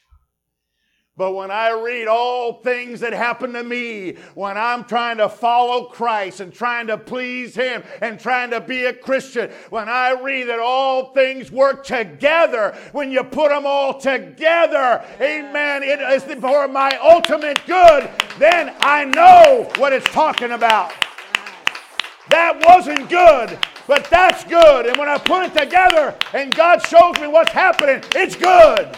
But 1.21 1.35
when 1.35 1.51
I 1.51 1.69
read 1.69 2.07
all 2.07 2.53
things 2.63 2.99
that 3.01 3.13
happen 3.13 3.53
to 3.53 3.63
me, 3.63 4.15
when 4.33 4.57
I'm 4.57 4.83
trying 4.83 5.17
to 5.17 5.29
follow 5.29 5.85
Christ 5.85 6.39
and 6.39 6.51
trying 6.51 6.87
to 6.87 6.97
please 6.97 7.53
Him 7.53 7.83
and 8.01 8.19
trying 8.19 8.49
to 8.49 8.59
be 8.59 8.85
a 8.85 8.93
Christian, 8.93 9.51
when 9.69 9.87
I 9.87 10.19
read 10.19 10.45
that 10.45 10.57
all 10.57 11.13
things 11.13 11.51
work 11.51 11.85
together, 11.85 12.75
when 12.91 13.11
you 13.11 13.23
put 13.23 13.49
them 13.49 13.67
all 13.67 13.99
together, 13.99 15.05
amen, 15.21 15.83
it 15.83 15.99
is 15.99 16.23
for 16.41 16.67
my 16.67 16.97
ultimate 16.97 17.61
good, 17.67 18.09
then 18.39 18.75
I 18.79 19.05
know 19.05 19.69
what 19.77 19.93
it's 19.93 20.09
talking 20.09 20.53
about. 20.53 20.91
That 22.31 22.63
wasn't 22.67 23.07
good, 23.09 23.59
but 23.85 24.09
that's 24.09 24.43
good. 24.45 24.87
And 24.87 24.97
when 24.97 25.07
I 25.07 25.19
put 25.19 25.43
it 25.43 25.53
together 25.55 26.15
and 26.33 26.51
God 26.55 26.79
shows 26.87 27.19
me 27.21 27.27
what's 27.27 27.51
happening, 27.51 28.01
it's 28.15 28.35
good. 28.35 28.97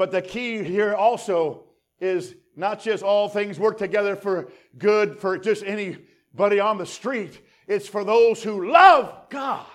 But 0.00 0.12
the 0.12 0.22
key 0.22 0.62
here 0.62 0.94
also 0.94 1.64
is 2.00 2.34
not 2.56 2.80
just 2.80 3.02
all 3.02 3.28
things 3.28 3.58
work 3.58 3.76
together 3.76 4.16
for 4.16 4.50
good 4.78 5.18
for 5.18 5.36
just 5.36 5.62
anybody 5.62 6.58
on 6.58 6.78
the 6.78 6.86
street, 6.86 7.38
it's 7.66 7.86
for 7.86 8.02
those 8.02 8.42
who 8.42 8.72
love 8.72 9.14
God 9.28 9.66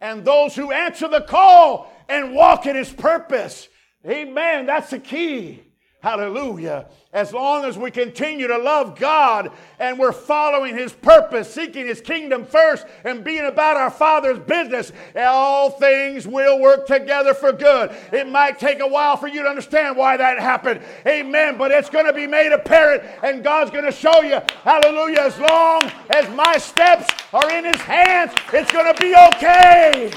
and 0.00 0.24
those 0.24 0.56
who 0.56 0.72
answer 0.72 1.08
the 1.08 1.20
call 1.20 1.92
and 2.08 2.32
walk 2.34 2.64
in 2.64 2.74
His 2.74 2.90
purpose. 2.90 3.68
Amen. 4.06 4.64
That's 4.64 4.88
the 4.88 4.98
key. 4.98 5.62
Hallelujah. 6.00 6.86
As 7.12 7.32
long 7.32 7.64
as 7.64 7.76
we 7.76 7.90
continue 7.90 8.46
to 8.46 8.56
love 8.56 8.96
God 8.96 9.50
and 9.80 9.98
we're 9.98 10.12
following 10.12 10.76
His 10.76 10.92
purpose, 10.92 11.52
seeking 11.52 11.86
His 11.86 12.00
kingdom 12.00 12.44
first, 12.44 12.86
and 13.04 13.24
being 13.24 13.46
about 13.46 13.76
our 13.76 13.90
Father's 13.90 14.38
business, 14.38 14.92
all 15.16 15.70
things 15.70 16.24
will 16.24 16.60
work 16.60 16.86
together 16.86 17.34
for 17.34 17.52
good. 17.52 17.90
It 18.12 18.28
might 18.28 18.60
take 18.60 18.78
a 18.78 18.86
while 18.86 19.16
for 19.16 19.26
you 19.26 19.42
to 19.42 19.48
understand 19.48 19.96
why 19.96 20.16
that 20.18 20.38
happened. 20.38 20.82
Amen. 21.04 21.58
But 21.58 21.72
it's 21.72 21.90
going 21.90 22.06
to 22.06 22.12
be 22.12 22.28
made 22.28 22.52
apparent, 22.52 23.02
and 23.24 23.42
God's 23.42 23.72
going 23.72 23.86
to 23.86 23.90
show 23.90 24.20
you. 24.20 24.38
Hallelujah. 24.62 25.20
As 25.22 25.38
long 25.40 25.90
as 26.10 26.28
my 26.36 26.58
steps 26.58 27.08
are 27.32 27.50
in 27.50 27.64
His 27.64 27.80
hands, 27.80 28.32
it's 28.52 28.70
going 28.70 28.94
to 28.94 29.00
be 29.00 29.16
okay. 29.34 30.12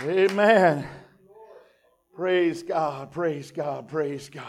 Amen. 0.00 0.86
Praise 2.14 2.62
God, 2.62 3.10
praise 3.10 3.50
God, 3.50 3.88
praise 3.88 4.28
God. 4.28 4.44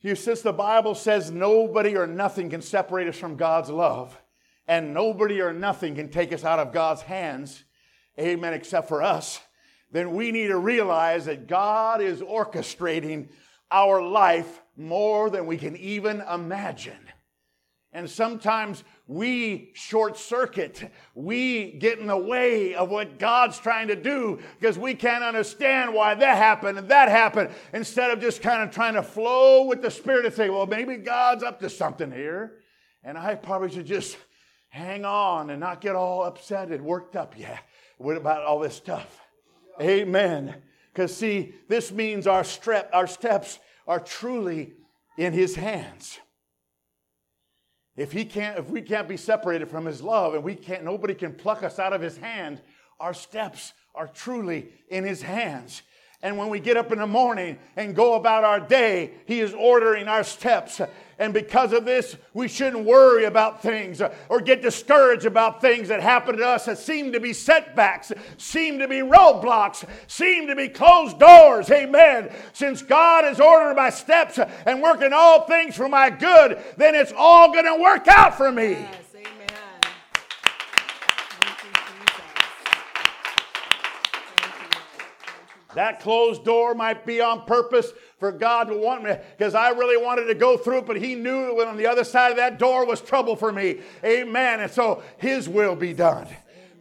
You, 0.00 0.14
since 0.14 0.42
the 0.42 0.52
Bible 0.52 0.94
says 0.94 1.30
nobody 1.30 1.96
or 1.96 2.06
nothing 2.06 2.50
can 2.50 2.62
separate 2.62 3.08
us 3.08 3.16
from 3.16 3.36
God's 3.36 3.70
love, 3.70 4.16
and 4.68 4.94
nobody 4.94 5.40
or 5.40 5.52
nothing 5.52 5.96
can 5.96 6.08
take 6.08 6.32
us 6.32 6.44
out 6.44 6.60
of 6.60 6.72
God's 6.72 7.02
hands, 7.02 7.64
amen, 8.18 8.54
except 8.54 8.88
for 8.88 9.02
us, 9.02 9.40
then 9.90 10.14
we 10.14 10.30
need 10.30 10.48
to 10.48 10.58
realize 10.58 11.24
that 11.24 11.46
God 11.48 12.00
is 12.00 12.20
orchestrating 12.20 13.28
our 13.70 14.02
life 14.02 14.62
more 14.76 15.30
than 15.30 15.46
we 15.46 15.56
can 15.56 15.76
even 15.76 16.20
imagine. 16.32 17.08
And 17.94 18.08
sometimes 18.08 18.84
we 19.06 19.70
short 19.74 20.16
circuit. 20.16 20.90
We 21.14 21.72
get 21.72 21.98
in 21.98 22.06
the 22.06 22.16
way 22.16 22.74
of 22.74 22.88
what 22.88 23.18
God's 23.18 23.58
trying 23.58 23.88
to 23.88 23.96
do 23.96 24.40
because 24.58 24.78
we 24.78 24.94
can't 24.94 25.22
understand 25.22 25.92
why 25.92 26.14
that 26.14 26.36
happened 26.38 26.78
and 26.78 26.88
that 26.88 27.10
happened 27.10 27.50
instead 27.74 28.10
of 28.10 28.20
just 28.20 28.40
kind 28.40 28.62
of 28.62 28.74
trying 28.74 28.94
to 28.94 29.02
flow 29.02 29.66
with 29.66 29.82
the 29.82 29.90
Spirit 29.90 30.24
and 30.24 30.34
say, 30.34 30.48
well, 30.48 30.66
maybe 30.66 30.96
God's 30.96 31.42
up 31.42 31.60
to 31.60 31.68
something 31.68 32.10
here. 32.10 32.60
And 33.04 33.18
I 33.18 33.34
probably 33.34 33.70
should 33.70 33.86
just 33.86 34.16
hang 34.70 35.04
on 35.04 35.50
and 35.50 35.60
not 35.60 35.82
get 35.82 35.94
all 35.94 36.24
upset 36.24 36.70
and 36.70 36.82
worked 36.82 37.14
up, 37.14 37.34
yeah, 37.36 37.58
what 37.98 38.16
about 38.16 38.42
all 38.42 38.58
this 38.58 38.74
stuff. 38.74 39.20
Amen. 39.80 40.62
Because, 40.92 41.14
see, 41.14 41.54
this 41.68 41.92
means 41.92 42.26
our, 42.26 42.42
strep, 42.42 42.88
our 42.94 43.06
steps 43.06 43.58
are 43.86 44.00
truly 44.00 44.72
in 45.18 45.34
His 45.34 45.56
hands. 45.56 46.18
If 47.96 48.12
he 48.12 48.24
can't, 48.24 48.58
if 48.58 48.70
we 48.70 48.80
can't 48.80 49.08
be 49.08 49.16
separated 49.16 49.68
from 49.68 49.84
his 49.84 50.02
love 50.02 50.34
and 50.34 50.42
we 50.42 50.54
can't, 50.54 50.84
nobody 50.84 51.14
can 51.14 51.34
pluck 51.34 51.62
us 51.62 51.78
out 51.78 51.92
of 51.92 52.00
his 52.00 52.16
hand, 52.16 52.60
our 52.98 53.12
steps 53.12 53.72
are 53.94 54.08
truly 54.08 54.68
in 54.88 55.04
his 55.04 55.22
hands. 55.22 55.82
And 56.22 56.38
when 56.38 56.48
we 56.48 56.60
get 56.60 56.76
up 56.76 56.92
in 56.92 56.98
the 56.98 57.06
morning 57.06 57.58
and 57.76 57.96
go 57.96 58.14
about 58.14 58.44
our 58.44 58.60
day, 58.60 59.10
He 59.26 59.40
is 59.40 59.52
ordering 59.52 60.06
our 60.06 60.22
steps. 60.22 60.80
And 61.22 61.32
because 61.32 61.72
of 61.72 61.84
this, 61.84 62.16
we 62.34 62.48
shouldn't 62.48 62.84
worry 62.84 63.26
about 63.26 63.62
things 63.62 64.02
or 64.28 64.40
get 64.40 64.60
discouraged 64.60 65.24
about 65.24 65.60
things 65.60 65.86
that 65.86 66.02
happen 66.02 66.36
to 66.38 66.44
us 66.44 66.64
that 66.64 66.78
seem 66.78 67.12
to 67.12 67.20
be 67.20 67.32
setbacks, 67.32 68.10
seem 68.38 68.80
to 68.80 68.88
be 68.88 69.02
roadblocks, 69.02 69.88
seem 70.08 70.48
to 70.48 70.56
be 70.56 70.68
closed 70.68 71.20
doors. 71.20 71.70
Amen. 71.70 72.28
Since 72.52 72.82
God 72.82 73.22
has 73.22 73.38
ordered 73.38 73.76
my 73.76 73.88
steps 73.88 74.40
and 74.66 74.82
working 74.82 75.12
all 75.12 75.46
things 75.46 75.76
for 75.76 75.88
my 75.88 76.10
good, 76.10 76.60
then 76.76 76.96
it's 76.96 77.12
all 77.16 77.52
going 77.52 77.66
to 77.66 77.80
work 77.80 78.08
out 78.08 78.36
for 78.36 78.50
me. 78.50 78.70
Yes. 78.72 78.96
Amen. 79.14 79.48
That 85.76 86.00
closed 86.00 86.44
door 86.44 86.74
might 86.74 87.06
be 87.06 87.20
on 87.20 87.44
purpose 87.44 87.92
for 88.22 88.30
God 88.30 88.68
to 88.68 88.76
want 88.76 89.02
me 89.02 89.16
because 89.36 89.52
I 89.56 89.70
really 89.70 90.00
wanted 90.00 90.26
to 90.26 90.36
go 90.36 90.56
through 90.56 90.78
it, 90.78 90.86
but 90.86 90.96
He 90.96 91.16
knew 91.16 91.56
that 91.58 91.66
on 91.66 91.76
the 91.76 91.88
other 91.88 92.04
side 92.04 92.30
of 92.30 92.36
that 92.36 92.56
door 92.56 92.86
was 92.86 93.00
trouble 93.00 93.34
for 93.34 93.50
me. 93.50 93.80
Amen. 94.04 94.60
And 94.60 94.70
so 94.70 95.02
His 95.16 95.48
will 95.48 95.74
be 95.74 95.92
done. 95.92 96.28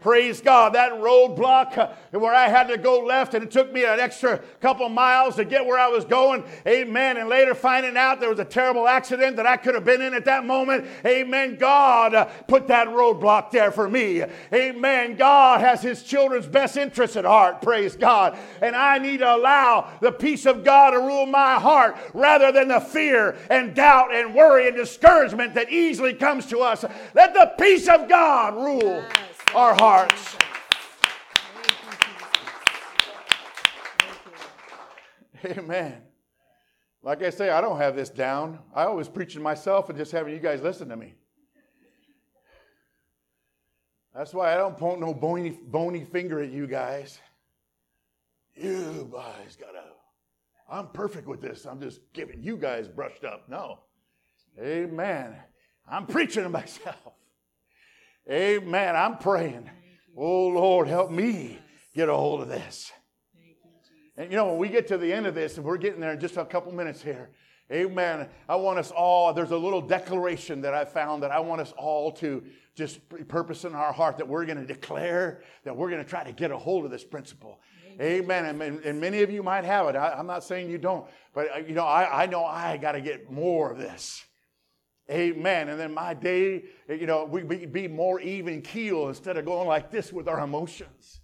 Praise 0.02 0.42
God. 0.42 0.74
That 0.74 0.94
roadblock 0.94 1.78
uh, 1.78 2.20
where 2.20 2.34
I 2.34 2.48
had 2.48 2.68
to 2.70 2.78
go 2.78 3.02
left 3.02 3.36
and 3.36 3.44
it 3.44 3.52
took 3.52 3.72
me 3.72 3.86
an 3.86 4.00
extra 4.00 4.40
couple 4.60 4.90
miles 4.90 5.36
to 5.36 5.46
get 5.46 5.64
where 5.64 5.78
I 5.78 5.88
was 5.90 6.06
going. 6.06 6.44
Amen. 6.66 7.18
And 7.18 7.30
later 7.30 7.54
finding 7.54 7.96
out 7.96 8.20
there 8.20 8.30
was 8.30 8.40
a 8.40 8.46
terrible 8.46 8.88
accident 8.88 9.36
that 9.36 9.46
I 9.46 9.58
could 9.58 9.76
have 9.76 9.86
been 9.86 10.02
in 10.02 10.16
at 10.16 10.26
that 10.26 10.44
moment. 10.44 10.88
Amen. 11.06 11.56
God 11.56 12.16
uh, 12.16 12.26
put 12.48 12.68
that 12.70 12.88
roadblock 12.88 13.52
there 13.52 13.72
for 13.72 13.88
me. 13.88 14.24
Amen. 14.52 15.16
God 15.16 15.62
has 15.62 15.84
his 15.84 16.02
children's 16.02 16.48
best 16.48 16.78
interests 16.78 17.16
at 17.16 17.24
heart. 17.24 17.62
Praise 17.62 17.96
God. 17.96 18.40
And 18.64 18.76
I 18.76 18.98
need 18.98 19.20
to 19.20 19.36
allow 19.36 19.92
the 20.02 20.12
peace 20.12 20.48
of 20.48 20.64
God 20.64 20.92
to 20.92 20.98
rule 20.98 21.28
my 21.28 21.60
heart 21.60 21.96
rather 22.16 22.52
than 22.52 22.70
the 22.70 22.80
fear 22.80 23.38
and 23.52 23.76
doubt 23.76 24.12
and 24.16 24.34
worry 24.34 24.68
and 24.68 24.76
discouragement 24.76 25.54
that 25.54 25.72
easily 25.72 26.16
comes 26.16 26.48
to 26.48 26.62
us. 26.62 26.84
Let 27.14 27.36
the 27.36 27.54
peace 27.60 27.88
of 27.88 28.10
God 28.10 28.56
rule 28.56 29.04
our 29.56 29.74
hearts. 29.76 30.38
Amen. 35.46 36.02
Like 37.04 37.24
I 37.24 37.32
say, 37.32 37.50
I 37.50 37.62
don't 37.62 37.78
have 37.78 37.96
this 37.96 38.10
down. 38.10 38.60
I 38.76 38.84
always 38.84 39.10
preach 39.10 39.34
to 39.34 39.40
myself 39.40 39.90
and 39.90 39.98
just 39.98 40.12
having 40.12 40.34
you 40.34 40.40
guys 40.40 40.62
listen 40.62 40.90
to 40.90 40.96
me. 40.96 41.16
That's 44.16 44.34
why 44.34 44.54
I 44.54 44.58
don't 44.58 44.78
point 44.78 45.00
no 45.00 45.14
bony, 45.14 45.58
bony 45.68 46.04
finger 46.04 46.42
at 46.42 46.52
you 46.52 46.68
guys. 46.68 47.20
You 48.56 49.10
guys 49.12 49.58
gotta. 49.60 49.84
I'm 50.70 50.90
perfect 50.90 51.28
with 51.28 51.42
this. 51.42 51.66
I'm 51.66 51.82
just 51.82 52.02
giving 52.14 52.44
you 52.44 52.58
guys 52.58 52.88
brushed 52.88 53.24
up. 53.24 53.50
No. 53.50 53.80
Amen. 54.60 55.36
I'm 55.90 56.06
preaching 56.06 56.44
to 56.44 56.50
myself. 56.50 57.14
Amen. 58.30 58.96
I'm 58.96 59.18
praying. 59.18 59.70
Oh, 60.16 60.48
Lord, 60.48 60.88
help 60.88 61.12
me 61.12 61.58
get 61.96 62.10
a 62.10 62.14
hold 62.14 62.42
of 62.42 62.48
this. 62.48 62.92
And 64.18 64.30
you 64.30 64.38
know, 64.38 64.48
when 64.48 64.58
we 64.58 64.70
get 64.70 64.88
to 64.88 64.98
the 64.98 65.12
end 65.12 65.26
of 65.26 65.34
this, 65.34 65.58
and 65.58 65.66
we're 65.66 65.78
getting 65.78 66.00
there 66.00 66.12
in 66.12 66.20
just 66.20 66.38
a 66.38 66.46
couple 66.46 66.72
minutes 66.72 67.02
here, 67.02 67.30
amen. 67.72 68.30
I 68.48 68.56
want 68.58 68.78
us 68.78 68.92
all, 68.92 69.34
there's 69.34 69.52
a 69.52 69.58
little 69.58 69.82
declaration 69.82 70.62
that 70.62 70.74
I 70.74 70.86
found 70.86 71.24
that 71.24 71.32
I 71.32 71.40
want 71.40 71.62
us 71.62 71.74
all 71.78 72.12
to 72.14 72.44
just 72.76 73.00
purpose 73.28 73.66
in 73.66 73.74
our 73.74 73.92
heart 73.92 74.18
that 74.18 74.28
we're 74.28 74.46
going 74.46 74.60
to 74.60 74.66
declare, 74.66 75.42
that 75.64 75.76
we're 75.76 75.90
going 75.90 76.04
to 76.04 76.10
try 76.10 76.24
to 76.24 76.32
get 76.32 76.52
a 76.52 76.58
hold 76.58 76.86
of 76.86 76.92
this 76.92 77.04
principle. 77.04 77.60
Amen. 78.00 78.62
And, 78.62 78.86
and, 78.86 79.02
many 79.02 79.22
of 79.22 79.30
you 79.30 79.44
might 79.44 79.66
have 79.66 79.88
it. 79.88 79.96
I, 79.96 80.18
am 80.18 80.26
not 80.26 80.44
saying 80.44 80.70
you 80.70 80.78
don't, 80.78 81.06
but 81.34 81.48
uh, 81.54 81.60
you 81.60 81.74
know, 81.74 81.86
I, 81.86 82.24
I 82.24 82.26
know 82.26 82.44
I 82.44 82.78
got 82.78 82.94
to 82.94 83.02
get 83.02 83.30
more 83.30 83.72
of 83.72 83.78
this. 83.78 84.24
Amen. 85.12 85.70
And 85.70 85.80
then 85.80 85.94
my 85.94 86.14
day, 86.14 86.64
you 86.88 87.06
know, 87.06 87.26
we 87.26 87.44
be 87.44 87.88
more 87.88 88.22
even 88.22 88.62
keel 88.62 89.10
instead 89.10 89.38
of 89.38 89.46
going 89.46 89.68
like 89.68 89.92
this 89.92 90.14
with 90.14 90.28
our 90.28 90.40
emotions. 90.40 91.20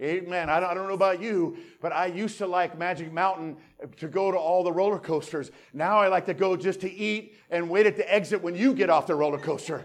Amen. 0.00 0.50
I 0.50 0.60
don't, 0.60 0.70
I 0.70 0.74
don't, 0.74 0.88
know 0.88 0.94
about 0.94 1.20
you, 1.20 1.56
but 1.80 1.92
I 1.92 2.06
used 2.06 2.38
to 2.38 2.46
like 2.46 2.76
Magic 2.76 3.12
Mountain 3.12 3.56
to 3.98 4.08
go 4.08 4.32
to 4.32 4.36
all 4.36 4.64
the 4.64 4.72
roller 4.72 4.98
coasters. 4.98 5.52
Now 5.72 5.98
I 5.98 6.08
like 6.08 6.26
to 6.26 6.34
go 6.34 6.56
just 6.56 6.80
to 6.80 6.92
eat 6.92 7.36
and 7.50 7.70
wait 7.70 7.86
at 7.86 7.96
the 7.96 8.12
exit 8.12 8.42
when 8.42 8.56
you 8.56 8.74
get 8.74 8.90
off 8.90 9.06
the 9.06 9.14
roller 9.14 9.38
coaster 9.38 9.84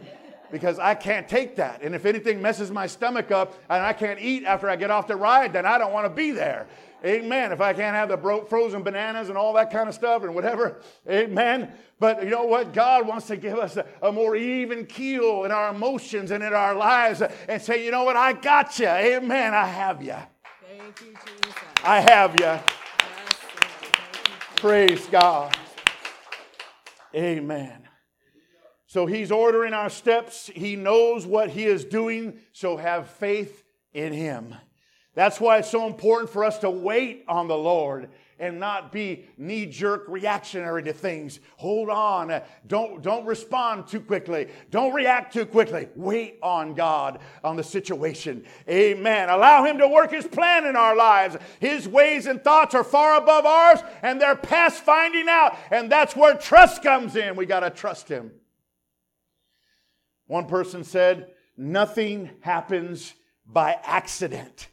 because 0.51 0.79
I 0.79 0.95
can't 0.95 1.27
take 1.27 1.55
that. 1.57 1.81
And 1.81 1.93
if 1.93 2.05
anything 2.05 2.41
messes 2.41 2.71
my 2.71 2.87
stomach 2.87 3.31
up 3.31 3.53
and 3.69 3.83
I 3.83 3.93
can't 3.93 4.19
eat 4.19 4.45
after 4.45 4.69
I 4.69 4.75
get 4.75 4.91
off 4.91 5.07
the 5.07 5.15
ride, 5.15 5.53
then 5.53 5.65
I 5.65 5.77
don't 5.77 5.93
want 5.93 6.05
to 6.05 6.09
be 6.09 6.31
there. 6.31 6.67
Amen. 7.05 7.53
If 7.53 7.61
I 7.61 7.73
can't 7.73 7.95
have 7.95 8.09
the 8.09 8.17
bro- 8.17 8.43
frozen 8.45 8.83
bananas 8.83 9.29
and 9.29 9.37
all 9.37 9.53
that 9.53 9.71
kind 9.71 9.87
of 9.87 9.95
stuff 9.95 10.23
and 10.23 10.35
whatever, 10.35 10.81
amen. 11.09 11.71
But 11.99 12.23
you 12.23 12.29
know 12.29 12.43
what? 12.43 12.73
God 12.73 13.07
wants 13.07 13.27
to 13.27 13.37
give 13.37 13.57
us 13.57 13.77
a, 13.77 13.85
a, 14.01 14.11
more 14.11 14.35
even 14.35 14.85
keel 14.85 15.45
in 15.45 15.51
our 15.51 15.69
emotions 15.69 16.31
and 16.31 16.43
in 16.43 16.53
our 16.53 16.75
lives 16.75 17.21
and 17.47 17.61
say, 17.61 17.85
you 17.85 17.91
know 17.91 18.03
what? 18.03 18.17
I 18.17 18.33
got 18.33 18.77
you. 18.79 18.87
Amen. 18.87 19.53
I 19.53 19.65
have 19.65 20.03
you. 20.03 20.15
Thank 20.77 21.01
you, 21.01 21.15
Jesus. 21.25 21.59
I 21.83 22.01
have 22.01 22.33
you. 22.33 22.45
Yes, 22.45 22.63
Praise 24.57 25.07
God. 25.07 25.55
Amen. 27.15 27.88
So 28.89 29.05
he's 29.05 29.31
ordering 29.31 29.75
our 29.75 29.91
steps. 29.91 30.47
He 30.47 30.75
knows 30.75 31.23
what 31.23 31.51
he 31.51 31.65
is 31.65 31.85
doing. 31.85 32.39
So 32.53 32.75
have 32.75 33.07
faith 33.07 33.63
in 33.93 34.11
him. 34.13 34.55
That's 35.13 35.39
why 35.39 35.59
it's 35.59 35.69
so 35.69 35.85
important 35.85 36.31
for 36.31 36.43
us 36.43 36.57
to 36.59 36.71
wait 36.71 37.23
on 37.27 37.47
the 37.47 37.57
Lord 37.57 38.09
and 38.39 38.59
not 38.59 38.91
be 38.91 39.25
knee 39.37 39.67
jerk 39.67 40.05
reactionary 40.07 40.81
to 40.83 40.93
things. 40.93 41.39
Hold 41.57 41.89
on. 41.89 42.41
Don't, 42.65 43.03
don't 43.03 43.27
respond 43.27 43.85
too 43.85 44.01
quickly. 44.01 44.47
Don't 44.71 44.95
react 44.95 45.33
too 45.33 45.45
quickly. 45.45 45.87
Wait 45.95 46.39
on 46.41 46.73
God, 46.73 47.19
on 47.43 47.57
the 47.57 47.63
situation. 47.63 48.43
Amen. 48.67 49.29
Allow 49.29 49.65
Him 49.65 49.77
to 49.77 49.87
work 49.87 50.11
His 50.11 50.25
plan 50.25 50.65
in 50.65 50.75
our 50.75 50.95
lives. 50.95 51.37
His 51.59 51.87
ways 51.87 52.25
and 52.25 52.43
thoughts 52.43 52.73
are 52.73 52.83
far 52.83 53.21
above 53.21 53.45
ours, 53.45 53.81
and 54.01 54.19
they're 54.19 54.35
past 54.35 54.81
finding 54.81 55.29
out. 55.29 55.59
And 55.69 55.91
that's 55.91 56.15
where 56.15 56.35
trust 56.35 56.81
comes 56.81 57.15
in. 57.15 57.35
We 57.35 57.45
got 57.45 57.59
to 57.59 57.69
trust 57.69 58.09
Him. 58.09 58.31
One 60.29 60.45
person 60.45 60.83
said, 60.83 61.31
Nothing 61.57 62.29
happens 62.41 63.15
by 63.47 63.79
accident. 63.83 64.67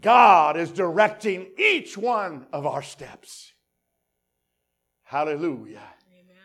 God 0.00 0.56
is 0.56 0.70
directing 0.72 1.46
each 1.58 1.96
one 1.96 2.46
of 2.54 2.66
our 2.66 2.82
steps. 2.82 3.52
Hallelujah. 5.02 5.82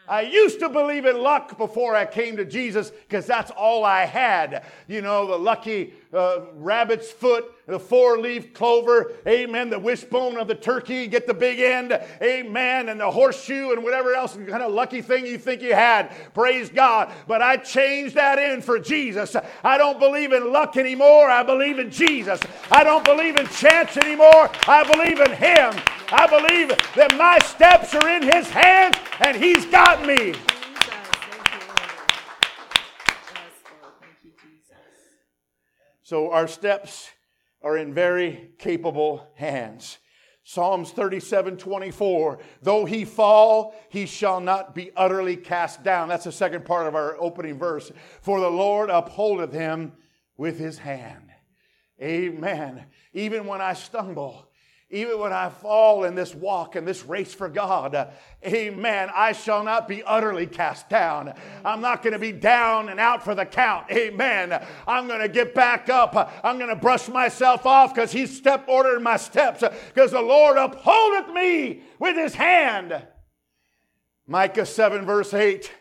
I 0.10 0.22
used 0.22 0.60
to 0.60 0.68
believe 0.68 1.06
in 1.06 1.20
luck 1.20 1.58
before 1.58 1.96
I 1.96 2.06
came 2.06 2.36
to 2.36 2.44
Jesus 2.44 2.90
because 2.90 3.26
that's 3.26 3.50
all 3.52 3.86
I 3.86 4.06
had. 4.06 4.66
You 4.88 5.02
know, 5.02 5.26
the 5.26 5.38
lucky 5.38 5.94
uh, 6.14 6.42
rabbit's 6.56 7.12
foot, 7.12 7.52
the 7.68 7.80
four 7.80 8.18
leaf 8.18 8.52
clover, 8.54 9.14
amen, 9.28 9.70
the 9.70 9.78
wishbone 9.78 10.38
of 10.38 10.48
the 10.48 10.56
turkey, 10.56 11.06
get 11.06 11.28
the 11.28 11.34
big 11.34 11.60
end, 11.60 12.00
amen, 12.22 12.90
and 12.90 13.00
the 13.00 13.12
horseshoe 13.12 13.72
and 13.72 13.84
whatever 13.84 14.16
else 14.16 14.36
kind 14.36 14.64
of 14.64 14.74
lucky 14.74 15.02
thing 15.02 15.26
you 15.26 15.38
think 15.38 15.62
you 15.62 15.76
had. 15.76 16.12
Praise 16.34 16.70
God. 16.70 17.12
But 17.28 17.44
I 17.44 17.58
changed 17.58 18.16
that 18.16 18.40
in 18.40 18.62
for 18.62 18.80
Jesus. 18.80 19.36
I 19.64 19.78
don't 19.78 20.00
believe 20.00 20.34
in 20.34 20.52
luck 20.52 20.78
anymore. 20.78 21.30
I 21.30 21.44
believe 21.44 21.78
in 21.78 21.92
Jesus. 21.92 22.40
I 22.72 22.84
don't 22.84 23.06
believe 23.06 23.36
in 23.36 23.48
chance 23.48 23.96
anymore. 23.98 24.50
I 24.68 24.84
believe 24.84 25.20
in 25.20 25.32
Him. 25.32 25.74
I 26.12 26.26
believe 26.26 26.70
that 26.96 27.16
my 27.18 27.38
steps 27.40 27.94
are 27.94 28.10
in 28.10 28.24
His 28.24 28.50
hands 28.50 28.98
and 29.20 29.38
He's 29.38 29.66
got 29.68 30.06
me. 30.06 30.34
So 36.10 36.32
our 36.32 36.48
steps 36.48 37.12
are 37.62 37.78
in 37.78 37.94
very 37.94 38.50
capable 38.58 39.28
hands. 39.36 40.00
Psalms 40.44 40.90
37 40.90 41.58
24, 41.58 42.40
though 42.64 42.86
he 42.86 43.06
fall, 43.06 43.76
he 43.90 44.08
shall 44.08 44.40
not 44.40 44.74
be 44.74 44.90
utterly 44.96 45.38
cast 45.38 45.84
down. 45.84 46.10
That's 46.10 46.24
the 46.24 46.32
second 46.32 46.66
part 46.66 46.88
of 46.88 46.96
our 46.96 47.16
opening 47.22 47.60
verse. 47.60 47.92
For 48.22 48.40
the 48.40 48.50
Lord 48.50 48.90
upholdeth 48.90 49.54
him 49.54 49.92
with 50.36 50.58
his 50.58 50.80
hand. 50.80 51.30
Amen. 52.02 52.86
Even 53.14 53.46
when 53.46 53.62
I 53.62 53.74
stumble, 53.74 54.49
even 54.92 55.20
when 55.20 55.32
I 55.32 55.50
fall 55.50 56.04
in 56.04 56.16
this 56.16 56.34
walk 56.34 56.76
and 56.76 56.88
this 56.88 57.06
race 57.06 57.32
for 57.32 57.48
God, 57.48 58.12
amen, 58.44 59.10
I 59.14 59.34
shall 59.34 59.64
not 59.64 59.88
be 59.88 60.02
utterly 60.02 60.48
cast 60.48 60.90
down. 60.90 61.34
I'm 61.64 61.80
not 61.80 62.02
going 62.02 62.14
to 62.14 62.20
be 62.20 62.32
down 62.32 62.90
and 62.90 63.00
out 63.00 63.24
for 63.24 63.36
the 63.36 63.46
count. 63.46 63.92
Amen. 63.92 64.66
I'm 64.88 65.08
going 65.08 65.22
to 65.22 65.30
get 65.30 65.54
back 65.54 65.90
up. 65.90 66.16
I'm 66.44 66.58
going 66.58 66.72
to 66.72 66.76
brush 66.76 67.08
myself 67.08 67.68
off 67.68 67.94
because 67.94 68.12
He's 68.12 68.36
step 68.36 68.68
ordered 68.68 69.02
my 69.02 69.18
steps 69.18 69.64
because 69.94 70.10
the 70.10 70.22
Lord 70.22 70.58
upholdeth 70.58 71.32
me 71.34 71.84
with 72.00 72.16
His 72.16 72.34
hand. 72.34 73.04
Micah 74.26 74.66
7, 74.66 75.06
verse 75.06 75.36
8. 75.36 75.72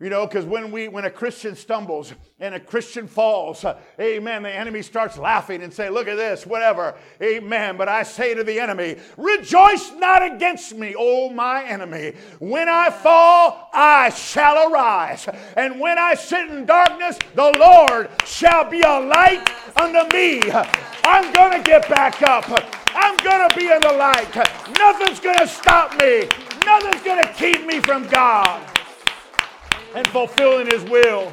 You 0.00 0.10
know, 0.10 0.26
because 0.26 0.44
when 0.44 0.72
we 0.72 0.88
when 0.88 1.04
a 1.04 1.10
Christian 1.10 1.54
stumbles 1.54 2.12
and 2.40 2.52
a 2.52 2.58
Christian 2.58 3.06
falls, 3.06 3.64
uh, 3.64 3.78
amen, 4.00 4.42
the 4.42 4.50
enemy 4.50 4.82
starts 4.82 5.16
laughing 5.16 5.62
and 5.62 5.72
say, 5.72 5.88
Look 5.88 6.08
at 6.08 6.16
this, 6.16 6.44
whatever. 6.44 6.96
Amen. 7.22 7.76
But 7.76 7.88
I 7.88 8.02
say 8.02 8.34
to 8.34 8.42
the 8.42 8.58
enemy, 8.58 8.96
Rejoice 9.16 9.92
not 9.92 10.24
against 10.24 10.74
me, 10.74 10.96
O 10.98 11.30
my 11.30 11.62
enemy. 11.64 12.14
When 12.40 12.68
I 12.68 12.90
fall, 12.90 13.70
I 13.72 14.10
shall 14.10 14.72
arise. 14.72 15.28
And 15.56 15.78
when 15.78 15.96
I 15.96 16.14
sit 16.14 16.50
in 16.50 16.66
darkness, 16.66 17.16
the 17.36 17.56
Lord 17.56 18.10
shall 18.26 18.68
be 18.68 18.80
a 18.80 18.98
light 18.98 19.48
unto 19.76 20.12
me. 20.12 20.42
I'm 21.04 21.32
gonna 21.32 21.62
get 21.62 21.88
back 21.88 22.20
up. 22.22 22.46
I'm 22.88 23.16
gonna 23.18 23.54
be 23.54 23.70
in 23.70 23.80
the 23.80 23.92
light. 23.92 24.34
Nothing's 24.76 25.20
gonna 25.20 25.46
stop 25.46 25.92
me. 26.02 26.28
Nothing's 26.66 27.02
gonna 27.04 27.32
keep 27.34 27.64
me 27.64 27.78
from 27.78 28.08
God 28.08 28.74
and 29.94 30.06
fulfilling 30.08 30.66
His 30.66 30.82
will. 30.84 31.32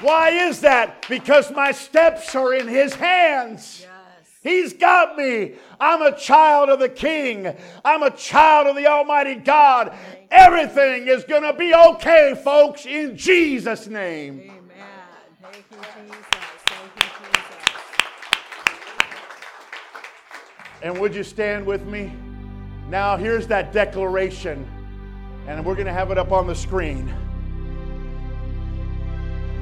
Why 0.00 0.30
is 0.30 0.60
that? 0.62 1.06
Because 1.08 1.50
my 1.52 1.72
steps 1.72 2.34
are 2.34 2.54
in 2.54 2.66
His 2.66 2.94
hands. 2.94 3.86
He's 4.42 4.72
got 4.72 5.18
me. 5.18 5.52
I'm 5.78 6.00
a 6.00 6.16
child 6.18 6.70
of 6.70 6.78
the 6.78 6.88
King. 6.88 7.54
I'm 7.84 8.02
a 8.02 8.10
child 8.10 8.68
of 8.68 8.76
the 8.76 8.86
Almighty 8.86 9.34
God. 9.34 9.94
Everything 10.30 11.08
is 11.08 11.24
going 11.24 11.42
to 11.42 11.52
be 11.52 11.74
okay, 11.74 12.34
folks, 12.42 12.86
in 12.86 13.18
Jesus' 13.18 13.86
name. 13.86 14.40
Amen. 14.40 14.60
Thank 15.42 15.56
you, 15.70 15.76
Jesus. 15.76 16.26
Thank 16.64 16.90
you, 16.96 17.02
Jesus. 17.02 17.40
And 20.82 20.98
would 20.98 21.14
you 21.14 21.22
stand 21.22 21.66
with 21.66 21.84
me? 21.84 22.10
Now, 22.88 23.18
here's 23.18 23.46
that 23.48 23.74
declaration, 23.74 24.66
and 25.46 25.64
we're 25.64 25.74
going 25.74 25.86
to 25.86 25.92
have 25.92 26.10
it 26.10 26.18
up 26.18 26.32
on 26.32 26.46
the 26.46 26.54
screen. 26.54 27.14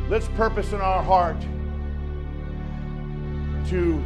Let's 0.08 0.28
purpose 0.28 0.72
in 0.72 0.80
our 0.80 1.02
heart 1.02 1.40
to 3.68 4.02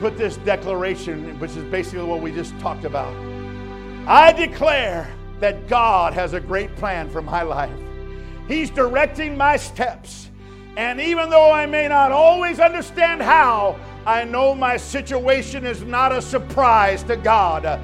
put 0.00 0.16
this 0.18 0.36
declaration, 0.38 1.38
which 1.38 1.52
is 1.52 1.64
basically 1.64 2.04
what 2.04 2.20
we 2.20 2.32
just 2.32 2.58
talked 2.58 2.84
about. 2.84 3.14
I 4.06 4.32
declare 4.32 5.08
that 5.40 5.68
God 5.68 6.12
has 6.12 6.32
a 6.32 6.40
great 6.40 6.74
plan 6.76 7.08
for 7.08 7.22
my 7.22 7.42
life. 7.42 7.78
He's 8.48 8.70
directing 8.70 9.36
my 9.36 9.56
steps. 9.56 10.30
And 10.76 11.00
even 11.00 11.30
though 11.30 11.52
I 11.52 11.66
may 11.66 11.88
not 11.88 12.10
always 12.10 12.58
understand 12.58 13.22
how, 13.22 13.78
I 14.04 14.24
know 14.24 14.54
my 14.54 14.76
situation 14.76 15.64
is 15.64 15.82
not 15.82 16.12
a 16.12 16.20
surprise 16.20 17.02
to 17.04 17.16
God. 17.16 17.80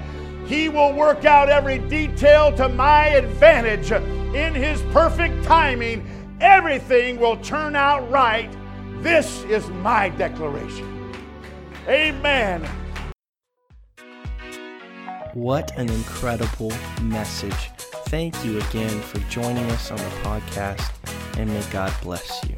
He 0.50 0.68
will 0.68 0.92
work 0.92 1.24
out 1.24 1.48
every 1.48 1.78
detail 1.78 2.52
to 2.56 2.68
my 2.68 3.06
advantage. 3.06 3.92
In 3.92 4.52
His 4.52 4.82
perfect 4.90 5.44
timing, 5.44 6.04
everything 6.40 7.20
will 7.20 7.36
turn 7.36 7.76
out 7.76 8.10
right. 8.10 8.50
This 9.00 9.44
is 9.44 9.68
my 9.68 10.08
declaration. 10.08 11.14
Amen. 11.86 12.68
What 15.34 15.70
an 15.78 15.88
incredible 15.88 16.72
message. 17.00 17.70
Thank 18.08 18.44
you 18.44 18.58
again 18.58 19.00
for 19.02 19.20
joining 19.30 19.70
us 19.70 19.92
on 19.92 19.98
the 19.98 20.16
podcast, 20.24 20.90
and 21.38 21.48
may 21.48 21.62
God 21.70 21.94
bless 22.02 22.42
you. 22.48 22.56